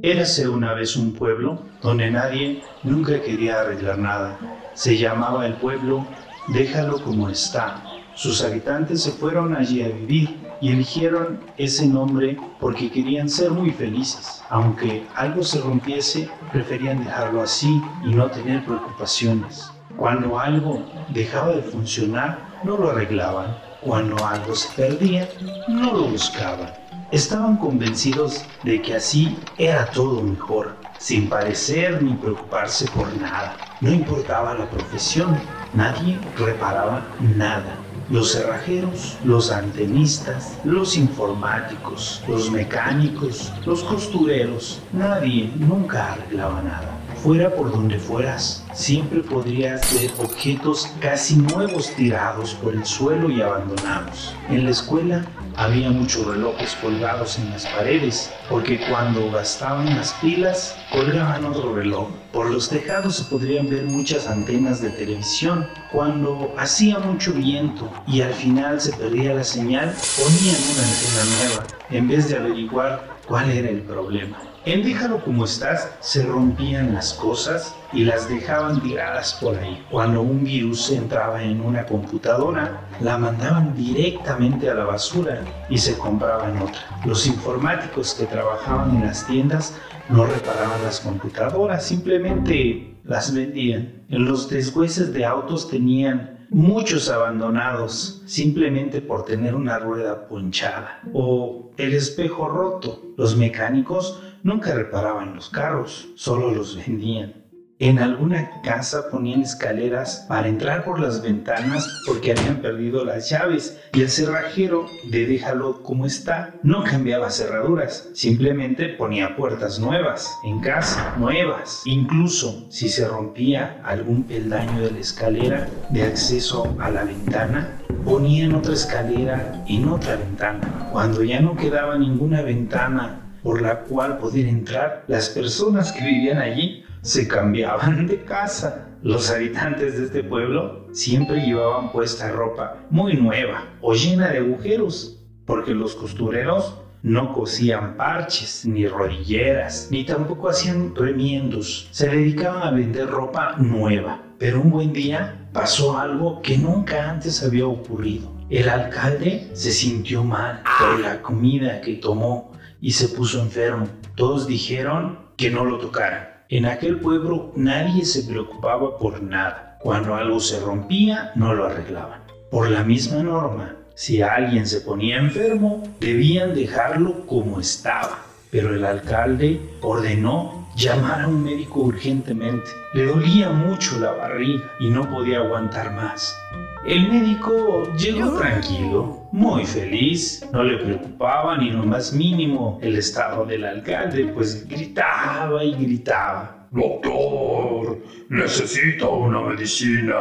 Érase 0.00 0.48
una 0.48 0.72
vez 0.72 0.96
un 0.96 1.12
pueblo 1.12 1.58
donde 1.82 2.10
nadie 2.10 2.62
nunca 2.82 3.20
quería 3.20 3.60
arreglar 3.60 3.98
nada. 3.98 4.38
Se 4.72 4.96
llamaba 4.96 5.46
el 5.46 5.52
pueblo 5.56 6.06
Déjalo 6.48 7.04
como 7.04 7.28
está. 7.28 7.84
Sus 8.14 8.42
habitantes 8.42 9.02
se 9.02 9.10
fueron 9.10 9.54
allí 9.54 9.82
a 9.82 9.88
vivir 9.88 10.34
y 10.62 10.70
eligieron 10.70 11.40
ese 11.58 11.86
nombre 11.86 12.38
porque 12.58 12.90
querían 12.90 13.28
ser 13.28 13.50
muy 13.50 13.70
felices. 13.70 14.42
Aunque 14.48 15.06
algo 15.14 15.44
se 15.44 15.60
rompiese, 15.60 16.30
preferían 16.52 17.04
dejarlo 17.04 17.42
así 17.42 17.82
y 18.02 18.14
no 18.14 18.30
tener 18.30 18.64
preocupaciones. 18.64 19.70
Cuando 19.98 20.38
algo 20.38 20.82
dejaba 21.10 21.54
de 21.54 21.60
funcionar, 21.60 22.38
no 22.64 22.78
lo 22.78 22.92
arreglaban. 22.92 23.58
Cuando 23.82 24.16
algo 24.24 24.54
se 24.54 24.74
perdía, 24.74 25.28
no 25.68 25.92
lo 25.92 26.04
buscaban. 26.04 26.82
Estaban 27.12 27.58
convencidos 27.58 28.46
de 28.62 28.80
que 28.80 28.94
así 28.94 29.38
era 29.58 29.90
todo 29.90 30.22
mejor, 30.22 30.78
sin 30.96 31.28
parecer 31.28 32.02
ni 32.02 32.14
preocuparse 32.14 32.88
por 32.88 33.14
nada. 33.14 33.76
No 33.82 33.92
importaba 33.92 34.54
la 34.54 34.70
profesión, 34.70 35.38
nadie 35.74 36.18
reparaba 36.38 37.06
nada. 37.20 37.76
Los 38.08 38.32
cerrajeros, 38.32 39.18
los 39.24 39.52
antenistas, 39.52 40.58
los 40.64 40.96
informáticos, 40.96 42.24
los 42.26 42.50
mecánicos, 42.50 43.52
los 43.66 43.84
costureros, 43.84 44.80
nadie 44.90 45.52
nunca 45.54 46.14
arreglaba 46.14 46.62
nada. 46.62 47.01
Fuera 47.22 47.54
por 47.54 47.70
donde 47.70 48.00
fueras, 48.00 48.64
siempre 48.74 49.20
podrías 49.20 49.80
ver 49.94 50.10
objetos 50.18 50.88
casi 50.98 51.36
nuevos 51.36 51.94
tirados 51.94 52.54
por 52.54 52.74
el 52.74 52.84
suelo 52.84 53.30
y 53.30 53.40
abandonados. 53.40 54.34
En 54.50 54.64
la 54.64 54.70
escuela 54.72 55.24
había 55.54 55.90
muchos 55.90 56.26
relojes 56.26 56.74
colgados 56.82 57.38
en 57.38 57.50
las 57.50 57.64
paredes, 57.66 58.32
porque 58.50 58.80
cuando 58.90 59.30
gastaban 59.30 59.94
las 59.94 60.14
pilas, 60.14 60.76
colgaban 60.90 61.44
otro 61.44 61.76
reloj. 61.76 62.08
Por 62.32 62.50
los 62.50 62.68
tejados 62.68 63.14
se 63.14 63.24
podrían 63.26 63.70
ver 63.70 63.84
muchas 63.84 64.26
antenas 64.26 64.82
de 64.82 64.90
televisión. 64.90 65.68
Cuando 65.92 66.52
hacía 66.58 66.98
mucho 66.98 67.32
viento 67.34 67.88
y 68.08 68.22
al 68.22 68.34
final 68.34 68.80
se 68.80 68.94
perdía 68.94 69.32
la 69.32 69.44
señal, 69.44 69.94
ponían 70.16 70.56
una 70.72 70.82
antena 70.88 71.36
nueva, 71.36 71.66
en 71.88 72.08
vez 72.08 72.28
de 72.28 72.36
averiguar 72.36 73.16
cuál 73.28 73.48
era 73.48 73.68
el 73.68 73.82
problema. 73.82 74.51
En 74.64 74.84
Déjalo 74.84 75.24
como 75.24 75.44
estás 75.44 75.90
se 75.98 76.22
rompían 76.22 76.94
las 76.94 77.14
cosas 77.14 77.74
y 77.92 78.04
las 78.04 78.28
dejaban 78.28 78.80
tiradas 78.80 79.36
por 79.40 79.56
ahí. 79.56 79.84
Cuando 79.90 80.22
un 80.22 80.44
virus 80.44 80.92
entraba 80.92 81.42
en 81.42 81.60
una 81.60 81.84
computadora, 81.84 82.86
la 83.00 83.18
mandaban 83.18 83.74
directamente 83.74 84.70
a 84.70 84.74
la 84.74 84.84
basura 84.84 85.42
y 85.68 85.78
se 85.78 85.98
compraban 85.98 86.62
otra. 86.62 86.80
Los 87.04 87.26
informáticos 87.26 88.14
que 88.14 88.26
trabajaban 88.26 88.94
en 88.94 89.06
las 89.06 89.26
tiendas 89.26 89.76
no 90.08 90.26
reparaban 90.26 90.80
las 90.84 91.00
computadoras, 91.00 91.84
simplemente 91.84 92.94
las 93.02 93.34
vendían. 93.34 94.04
En 94.10 94.26
los 94.26 94.48
deshueces 94.48 95.12
de 95.12 95.24
autos 95.24 95.68
tenían 95.68 96.46
muchos 96.50 97.08
abandonados 97.08 98.22
simplemente 98.26 99.00
por 99.00 99.24
tener 99.24 99.56
una 99.56 99.80
rueda 99.80 100.28
ponchada 100.28 101.00
o 101.12 101.72
el 101.78 101.94
espejo 101.94 102.48
roto. 102.48 103.02
Los 103.16 103.36
mecánicos 103.36 104.20
nunca 104.42 104.74
reparaban 104.74 105.34
los 105.34 105.48
carros, 105.50 106.08
solo 106.16 106.52
los 106.52 106.76
vendían. 106.76 107.42
En 107.82 107.98
alguna 107.98 108.62
casa 108.62 109.10
ponían 109.10 109.42
escaleras 109.42 110.24
para 110.28 110.46
entrar 110.46 110.84
por 110.84 111.00
las 111.00 111.20
ventanas 111.20 112.02
porque 112.06 112.30
habían 112.30 112.58
perdido 112.58 113.04
las 113.04 113.28
llaves 113.28 113.76
y 113.92 114.02
el 114.02 114.08
cerrajero 114.08 114.86
de 115.10 115.26
déjalo 115.26 115.82
como 115.82 116.06
está 116.06 116.54
no 116.62 116.84
cambiaba 116.84 117.28
cerraduras, 117.30 118.08
simplemente 118.14 118.90
ponía 118.90 119.34
puertas 119.34 119.80
nuevas 119.80 120.30
en 120.44 120.60
casa, 120.60 121.16
nuevas. 121.18 121.82
Incluso 121.84 122.70
si 122.70 122.88
se 122.88 123.08
rompía 123.08 123.80
algún 123.82 124.22
peldaño 124.22 124.80
de 124.80 124.92
la 124.92 125.00
escalera 125.00 125.68
de 125.90 126.04
acceso 126.04 126.76
a 126.78 126.88
la 126.88 127.02
ventana, 127.02 127.80
ponían 128.04 128.54
otra 128.54 128.74
escalera 128.74 129.64
en 129.66 129.88
otra 129.88 130.14
ventana. 130.14 130.88
Cuando 130.92 131.24
ya 131.24 131.40
no 131.40 131.56
quedaba 131.56 131.98
ninguna 131.98 132.42
ventana 132.42 133.21
por 133.42 133.60
la 133.60 133.80
cual 133.80 134.18
poder 134.18 134.46
entrar, 134.46 135.04
las 135.08 135.28
personas 135.30 135.92
que 135.92 136.04
vivían 136.04 136.38
allí 136.38 136.84
se 137.02 137.26
cambiaban 137.26 138.06
de 138.06 138.22
casa. 138.22 138.88
Los 139.02 139.30
habitantes 139.30 139.98
de 139.98 140.04
este 140.06 140.22
pueblo 140.22 140.86
siempre 140.92 141.40
llevaban 141.40 141.90
puesta 141.90 142.30
ropa 142.30 142.76
muy 142.90 143.14
nueva 143.14 143.64
o 143.80 143.94
llena 143.94 144.28
de 144.28 144.38
agujeros, 144.38 145.18
porque 145.44 145.74
los 145.74 145.96
costureros 145.96 146.78
no 147.02 147.32
cosían 147.32 147.96
parches, 147.96 148.64
ni 148.64 148.86
rodilleras, 148.86 149.88
ni 149.90 150.04
tampoco 150.04 150.48
hacían 150.48 150.94
remiendos. 150.94 151.88
Se 151.90 152.08
dedicaban 152.08 152.62
a 152.62 152.70
vender 152.70 153.08
ropa 153.08 153.56
nueva. 153.58 154.22
Pero 154.38 154.60
un 154.60 154.70
buen 154.70 154.92
día 154.92 155.48
pasó 155.52 155.98
algo 155.98 156.40
que 156.42 156.58
nunca 156.58 157.10
antes 157.10 157.42
había 157.42 157.66
ocurrido. 157.66 158.30
El 158.50 158.68
alcalde 158.68 159.50
se 159.54 159.72
sintió 159.72 160.22
mal 160.22 160.62
por 160.78 161.00
la 161.00 161.22
comida 161.22 161.80
que 161.80 161.94
tomó 161.94 162.52
y 162.82 162.90
se 162.92 163.08
puso 163.08 163.40
enfermo. 163.40 163.86
Todos 164.16 164.46
dijeron 164.46 165.18
que 165.36 165.48
no 165.48 165.64
lo 165.64 165.78
tocaran. 165.78 166.28
En 166.50 166.66
aquel 166.66 166.98
pueblo 166.98 167.52
nadie 167.56 168.04
se 168.04 168.24
preocupaba 168.24 168.98
por 168.98 169.22
nada. 169.22 169.78
Cuando 169.80 170.14
algo 170.14 170.38
se 170.40 170.60
rompía, 170.60 171.32
no 171.34 171.54
lo 171.54 171.64
arreglaban. 171.64 172.20
Por 172.50 172.68
la 172.68 172.84
misma 172.84 173.22
norma, 173.22 173.76
si 173.94 174.20
alguien 174.20 174.66
se 174.66 174.82
ponía 174.82 175.16
enfermo, 175.16 175.82
debían 176.00 176.54
dejarlo 176.54 177.24
como 177.26 177.60
estaba. 177.60 178.18
Pero 178.50 178.74
el 178.74 178.84
alcalde 178.84 179.60
ordenó 179.80 180.68
llamar 180.76 181.22
a 181.22 181.28
un 181.28 181.42
médico 181.42 181.80
urgentemente. 181.80 182.70
Le 182.94 183.06
dolía 183.06 183.50
mucho 183.50 183.98
la 183.98 184.12
barriga 184.12 184.70
y 184.80 184.90
no 184.90 185.08
podía 185.08 185.38
aguantar 185.38 185.92
más. 185.92 186.36
El 186.84 187.08
médico 187.08 187.84
llegó 187.96 188.36
tranquilo, 188.38 189.21
muy 189.32 189.64
feliz, 189.64 190.46
no 190.52 190.62
le 190.62 190.76
preocupaba 190.76 191.56
ni 191.56 191.70
lo 191.70 191.84
más 191.84 192.12
mínimo 192.12 192.78
el 192.82 192.96
estado 192.96 193.46
del 193.46 193.64
alcalde, 193.64 194.26
pues 194.26 194.68
gritaba 194.68 195.64
y 195.64 195.72
gritaba. 195.72 196.68
Doctor, 196.70 197.98
necesito 198.28 199.10
una 199.14 199.40
medicina 199.40 200.14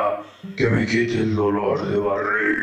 que 0.55 0.69
me 0.69 0.85
quite 0.85 1.19
el 1.19 1.35
dolor 1.35 1.85
de 1.87 1.97
barriga. 1.97 2.61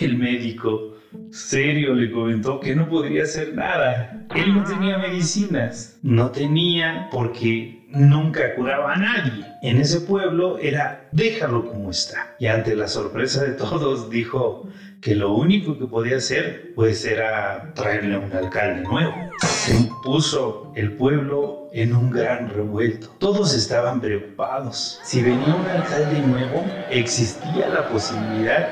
El 0.00 0.18
médico, 0.18 0.89
serio, 1.30 1.94
le 1.94 2.10
comentó 2.10 2.60
que 2.60 2.74
no 2.74 2.88
podría 2.88 3.22
hacer 3.22 3.54
nada. 3.54 4.26
Él 4.34 4.54
no 4.54 4.64
tenía 4.64 4.96
medicinas. 4.96 5.98
No 6.02 6.30
tenía 6.30 7.08
porque 7.10 7.80
nunca 7.88 8.54
curaba 8.54 8.92
a 8.92 8.96
nadie. 8.96 9.44
En 9.62 9.78
ese 9.78 10.00
pueblo 10.00 10.58
era 10.58 11.08
déjalo 11.12 11.64
como 11.64 11.90
está. 11.90 12.34
Y 12.38 12.46
ante 12.46 12.74
la 12.74 12.86
sorpresa 12.88 13.42
de 13.42 13.52
todos 13.52 14.10
dijo 14.10 14.68
que 15.00 15.14
lo 15.14 15.32
único 15.32 15.78
que 15.78 15.86
podía 15.86 16.16
hacer 16.16 16.72
pues 16.74 17.04
era 17.04 17.72
traerle 17.74 18.16
un 18.16 18.32
alcalde 18.32 18.82
nuevo. 18.82 19.14
Se 19.40 19.88
puso 20.02 20.72
el 20.74 20.92
pueblo 20.92 21.68
en 21.72 21.94
un 21.94 22.10
gran 22.10 22.48
revuelto. 22.48 23.14
Todos 23.18 23.54
estaban 23.54 24.00
preocupados. 24.00 25.00
Si 25.02 25.22
venía 25.22 25.54
un 25.54 25.66
alcalde 25.66 26.20
nuevo, 26.20 26.64
existía 26.90 27.68
la 27.68 27.88
posibilidad 27.88 28.68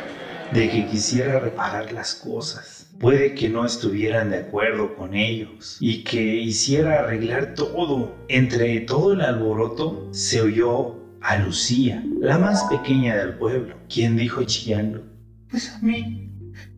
de 0.52 0.70
que 0.70 0.86
quisiera 0.86 1.40
reparar 1.40 1.92
las 1.92 2.14
cosas. 2.14 2.90
Puede 2.98 3.34
que 3.34 3.48
no 3.48 3.64
estuvieran 3.64 4.30
de 4.30 4.38
acuerdo 4.38 4.96
con 4.96 5.14
ellos 5.14 5.76
y 5.80 6.02
que 6.02 6.22
hiciera 6.22 7.00
arreglar 7.00 7.54
todo. 7.54 8.16
Entre 8.28 8.80
todo 8.80 9.12
el 9.12 9.20
alboroto 9.20 10.08
se 10.12 10.40
oyó 10.40 10.96
a 11.20 11.36
Lucía, 11.38 12.02
la 12.20 12.38
más 12.38 12.64
pequeña 12.64 13.16
del 13.16 13.34
pueblo, 13.34 13.76
quien 13.88 14.16
dijo 14.16 14.42
chillando, 14.44 15.04
Pues 15.50 15.70
a 15.70 15.78
mí, 15.80 16.30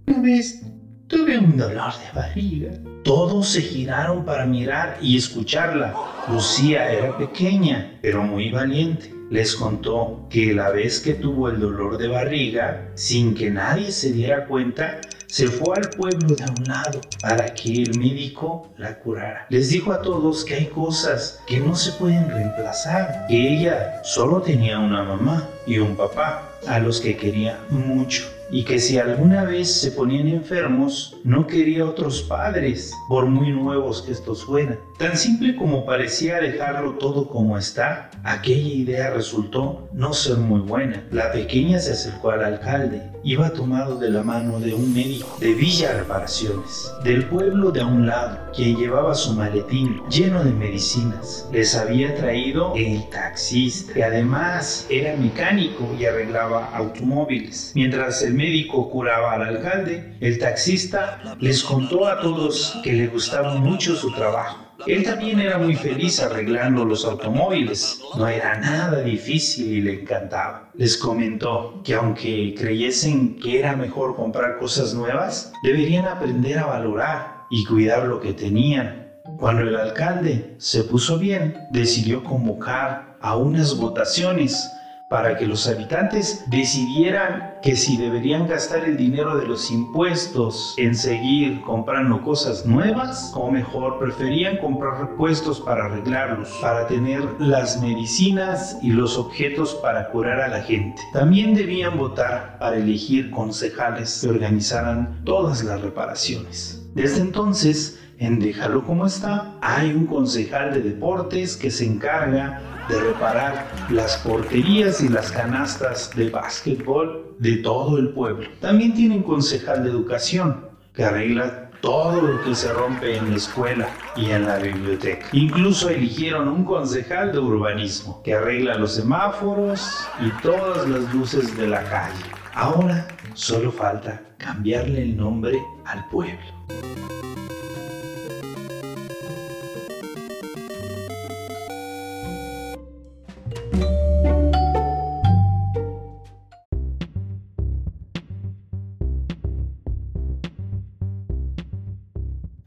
¿no 0.06 0.22
ves? 0.22 0.62
Tuve 1.06 1.38
un 1.38 1.56
dolor 1.56 1.92
de 1.92 2.20
barriga. 2.20 2.72
Todos 3.02 3.48
se 3.48 3.62
giraron 3.62 4.24
para 4.24 4.46
mirar 4.46 4.98
y 5.00 5.16
escucharla. 5.16 5.94
Lucía 6.30 6.92
era 6.92 7.16
pequeña, 7.16 7.98
pero 8.02 8.22
muy 8.22 8.50
valiente 8.50 9.19
les 9.31 9.55
contó 9.55 10.27
que 10.29 10.53
la 10.53 10.71
vez 10.71 11.01
que 11.01 11.14
tuvo 11.14 11.49
el 11.49 11.61
dolor 11.61 11.99
de 11.99 12.09
barriga, 12.09 12.90
sin 12.95 13.35
que 13.35 13.49
nadie 13.49 13.93
se 13.93 14.12
diera 14.12 14.47
cuenta, 14.47 15.01
se 15.29 15.47
fue 15.47 15.77
al 15.77 15.88
pueblo 15.90 16.35
de 16.35 16.45
un 16.45 16.64
lado 16.64 17.01
para 17.22 17.55
que 17.55 17.83
el 17.83 17.97
médico 17.97 18.68
la 18.76 18.99
curara. 18.99 19.47
Les 19.49 19.70
dijo 19.70 19.93
a 19.93 20.03
todos 20.03 20.45
que 20.45 20.55
hay 20.55 20.66
cosas 20.66 21.41
que 21.47 21.61
no 21.61 21.76
se 21.76 21.93
pueden 21.93 22.28
reemplazar, 22.28 23.26
que 23.28 23.55
ella 23.55 24.03
solo 24.03 24.43
tenía 24.43 24.81
una 24.81 25.05
mamá 25.05 25.49
y 25.64 25.78
un 25.78 25.97
papá 25.97 26.51
a 26.66 26.81
los 26.81 27.01
que 27.01 27.16
quería 27.16 27.61
mucho. 27.70 28.39
Y 28.51 28.64
que 28.64 28.78
si 28.78 28.98
alguna 28.98 29.44
vez 29.44 29.72
se 29.72 29.92
ponían 29.92 30.28
enfermos, 30.28 31.16
no 31.24 31.46
quería 31.46 31.84
otros 31.84 32.22
padres, 32.22 32.92
por 33.09 33.26
muy 33.26 33.51
nuevos 33.53 34.03
que 34.03 34.12
estos 34.12 34.44
fueran. 34.44 34.78
Tan 34.98 35.16
simple 35.16 35.57
como 35.57 35.86
parecía 35.86 36.40
dejarlo 36.40 36.94
todo 36.94 37.28
como 37.28 37.57
está, 37.57 38.11
aquella 38.24 38.74
idea 38.74 39.11
resultó 39.11 39.88
no 39.92 40.12
ser 40.12 40.36
muy 40.38 40.61
buena. 40.61 41.05
La 41.11 41.32
pequeña 41.32 41.78
se 41.78 41.92
acercó 41.92 42.30
al 42.30 42.44
alcalde. 42.44 43.11
Iba 43.22 43.53
tomado 43.53 43.98
de 43.98 44.11
la 44.11 44.22
mano 44.22 44.61
de 44.61 44.72
un 44.72 44.94
médico 44.94 45.36
de 45.40 45.53
Villa 45.53 45.92
Reparaciones, 45.92 46.90
del 47.05 47.26
pueblo 47.26 47.70
de 47.70 47.82
a 47.82 47.86
un 47.86 48.07
lado, 48.07 48.38
quien 48.55 48.76
llevaba 48.76 49.14
su 49.14 49.34
maletín 49.34 50.01
lleno 50.09 50.42
de 50.42 50.53
medicinas. 50.53 51.46
Les 51.53 51.74
había 51.74 52.14
traído 52.14 52.72
el 52.76 53.09
taxista, 53.11 53.92
que 53.92 54.05
además 54.05 54.86
era 54.88 55.16
mecánico 55.16 55.94
y 55.98 56.07
arreglaba 56.07 56.70
automóviles. 56.74 57.72
Mientras 57.74 58.22
el 58.22 58.34
médico 58.41 58.91
curaba 58.91 59.34
al 59.34 59.43
alcalde, 59.43 60.16
el 60.20 60.38
taxista 60.38 61.36
les 61.38 61.62
contó 61.62 62.09
a 62.09 62.20
todos 62.20 62.78
que 62.82 62.93
le 62.93 63.07
gustaba 63.07 63.55
mucho 63.57 63.95
su 63.95 64.11
trabajo 64.12 64.70
él 64.86 65.05
también 65.05 65.41
era 65.41 65.59
muy 65.59 65.74
feliz 65.74 66.20
arreglando 66.20 66.84
los 66.84 67.05
automóviles. 67.05 68.01
No 68.16 68.26
era 68.28 68.59
nada 68.59 69.03
difícil 69.03 69.72
y 69.72 69.80
le 69.80 70.01
encantaba. 70.01 70.70
Les 70.74 70.97
comentó 70.97 71.82
que 71.84 71.95
aunque 71.95 72.55
creyesen 72.57 73.36
que 73.36 73.59
era 73.59 73.76
mejor 73.76 74.16
comprar 74.16 74.59
cosas 74.59 74.95
nuevas, 74.95 75.53
deberían 75.62 76.07
aprender 76.07 76.59
a 76.59 76.66
valorar 76.66 77.45
y 77.51 77.64
cuidar 77.64 78.05
lo 78.05 78.20
que 78.20 78.32
tenían. 78.32 79.11
Cuando 79.38 79.62
el 79.62 79.76
alcalde 79.76 80.55
se 80.59 80.84
puso 80.84 81.18
bien, 81.18 81.57
decidió 81.70 82.22
convocar 82.22 83.16
a 83.20 83.36
unas 83.36 83.76
votaciones 83.76 84.70
para 85.11 85.36
que 85.36 85.44
los 85.44 85.66
habitantes 85.66 86.44
decidieran 86.46 87.54
que 87.62 87.74
si 87.74 87.96
deberían 87.96 88.46
gastar 88.46 88.84
el 88.84 88.96
dinero 88.96 89.36
de 89.36 89.44
los 89.44 89.68
impuestos 89.72 90.76
en 90.78 90.94
seguir 90.94 91.62
comprando 91.62 92.22
cosas 92.22 92.64
nuevas 92.64 93.32
o 93.34 93.50
mejor 93.50 93.98
preferían 93.98 94.58
comprar 94.58 95.00
repuestos 95.00 95.58
para 95.58 95.86
arreglarlos, 95.86 96.48
para 96.61 96.86
tener 96.86 97.28
las 97.40 97.82
medicinas 97.82 98.78
y 98.82 98.90
los 98.90 99.18
objetos 99.18 99.74
para 99.82 100.11
curar 100.11 100.42
a 100.42 100.48
la 100.48 100.62
gente. 100.62 101.02
También 101.12 101.54
debían 101.54 101.98
votar 101.98 102.56
para 102.61 102.76
elegir 102.76 103.32
concejales 103.32 104.20
que 104.22 104.28
organizaran 104.28 105.24
todas 105.24 105.64
las 105.64 105.80
reparaciones. 105.80 106.88
Desde 106.94 107.22
entonces, 107.22 107.98
en 108.20 108.38
Déjalo 108.38 108.84
como 108.84 109.06
está, 109.06 109.56
hay 109.61 109.90
un 109.90 110.06
concejal 110.06 110.72
de 110.72 110.82
deportes 110.82 111.56
que 111.56 111.72
se 111.72 111.84
encarga 111.84 112.70
de 112.89 113.01
reparar 113.01 113.68
las 113.91 114.16
porterías 114.18 115.01
y 115.01 115.09
las 115.09 115.31
canastas 115.31 116.11
de 116.14 116.31
básquetbol 116.31 117.37
de 117.39 117.57
todo 117.59 117.99
el 117.99 118.11
pueblo. 118.11 118.49
También 118.61 118.95
tienen 118.95 119.22
concejal 119.22 119.85
de 119.85 119.91
educación 119.91 120.66
que 120.95 121.05
arregla 121.05 121.70
todo 121.81 122.20
lo 122.20 122.43
que 122.43 122.55
se 122.55 122.72
rompe 122.72 123.16
en 123.16 123.31
la 123.31 123.37
escuela 123.37 123.89
y 124.16 124.31
en 124.31 124.47
la 124.47 124.59
biblioteca. 124.59 125.26
Incluso 125.33 125.89
eligieron 125.89 126.49
un 126.49 126.64
concejal 126.64 127.33
de 127.33 127.39
urbanismo 127.39 128.22
que 128.22 128.35
arregla 128.35 128.76
los 128.76 128.95
semáforos 128.95 130.07
y 130.20 130.31
todas 130.43 130.89
las 130.89 131.14
luces 131.14 131.57
de 131.57 131.68
la 131.68 131.83
calle. 131.85 132.24
Ahora 132.55 133.09
solo 133.35 133.72
falta 133.72 134.20
cambiarle 134.37 135.03
el 135.03 135.16
nombre 135.16 135.59
al 135.85 136.07
pueblo. 136.09 136.39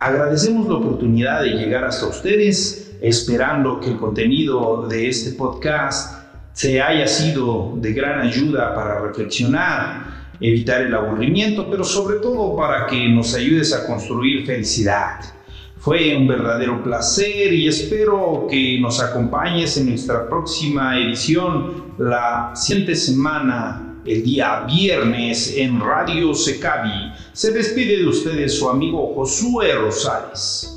Agradecemos 0.04 0.68
la 0.68 0.74
oportunidad 0.74 1.43
de 1.43 1.51
llegar 1.51 1.86
hasta 1.86 2.08
ustedes, 2.08 2.93
esperando 3.01 3.80
que 3.80 3.91
el 3.91 3.97
contenido 3.97 4.86
de 4.86 5.08
este 5.08 5.32
podcast 5.32 6.26
se 6.51 6.82
haya 6.82 7.08
sido 7.08 7.72
de 7.78 7.93
gran 7.93 8.20
ayuda 8.20 8.76
para 8.76 8.99
reflexionar, 8.99 10.34
evitar 10.41 10.82
el 10.82 10.93
aburrimiento, 10.93 11.72
pero 11.72 11.86
sobre 11.86 12.18
todo 12.18 12.54
para 12.58 12.86
que 12.86 13.08
nos 13.08 13.34
ayudes 13.34 13.72
a 13.72 13.88
construir 13.88 14.45
felicidad. 14.45 15.22
Fue 15.78 16.14
un 16.18 16.28
verdadero 16.28 16.84
placer 16.84 17.54
y 17.54 17.70
espero 17.70 18.45
que 18.51 18.82
nos 18.82 19.01
acompañes 19.01 19.78
en 19.78 19.88
nuestra 19.88 20.28
próxima 20.28 20.99
edición 20.99 21.93
la 21.97 22.51
siguiente 22.56 22.95
semana 22.95 24.01
el 24.06 24.22
día 24.22 24.66
viernes 24.68 25.56
en 25.56 25.80
Radio 25.80 26.34
Secavi. 26.34 27.12
Se 27.34 27.51
despide 27.51 27.97
de 27.97 28.07
ustedes 28.07 28.59
su 28.59 28.69
amigo 28.69 29.11
Josué 29.15 29.73
Rosales. 29.73 30.72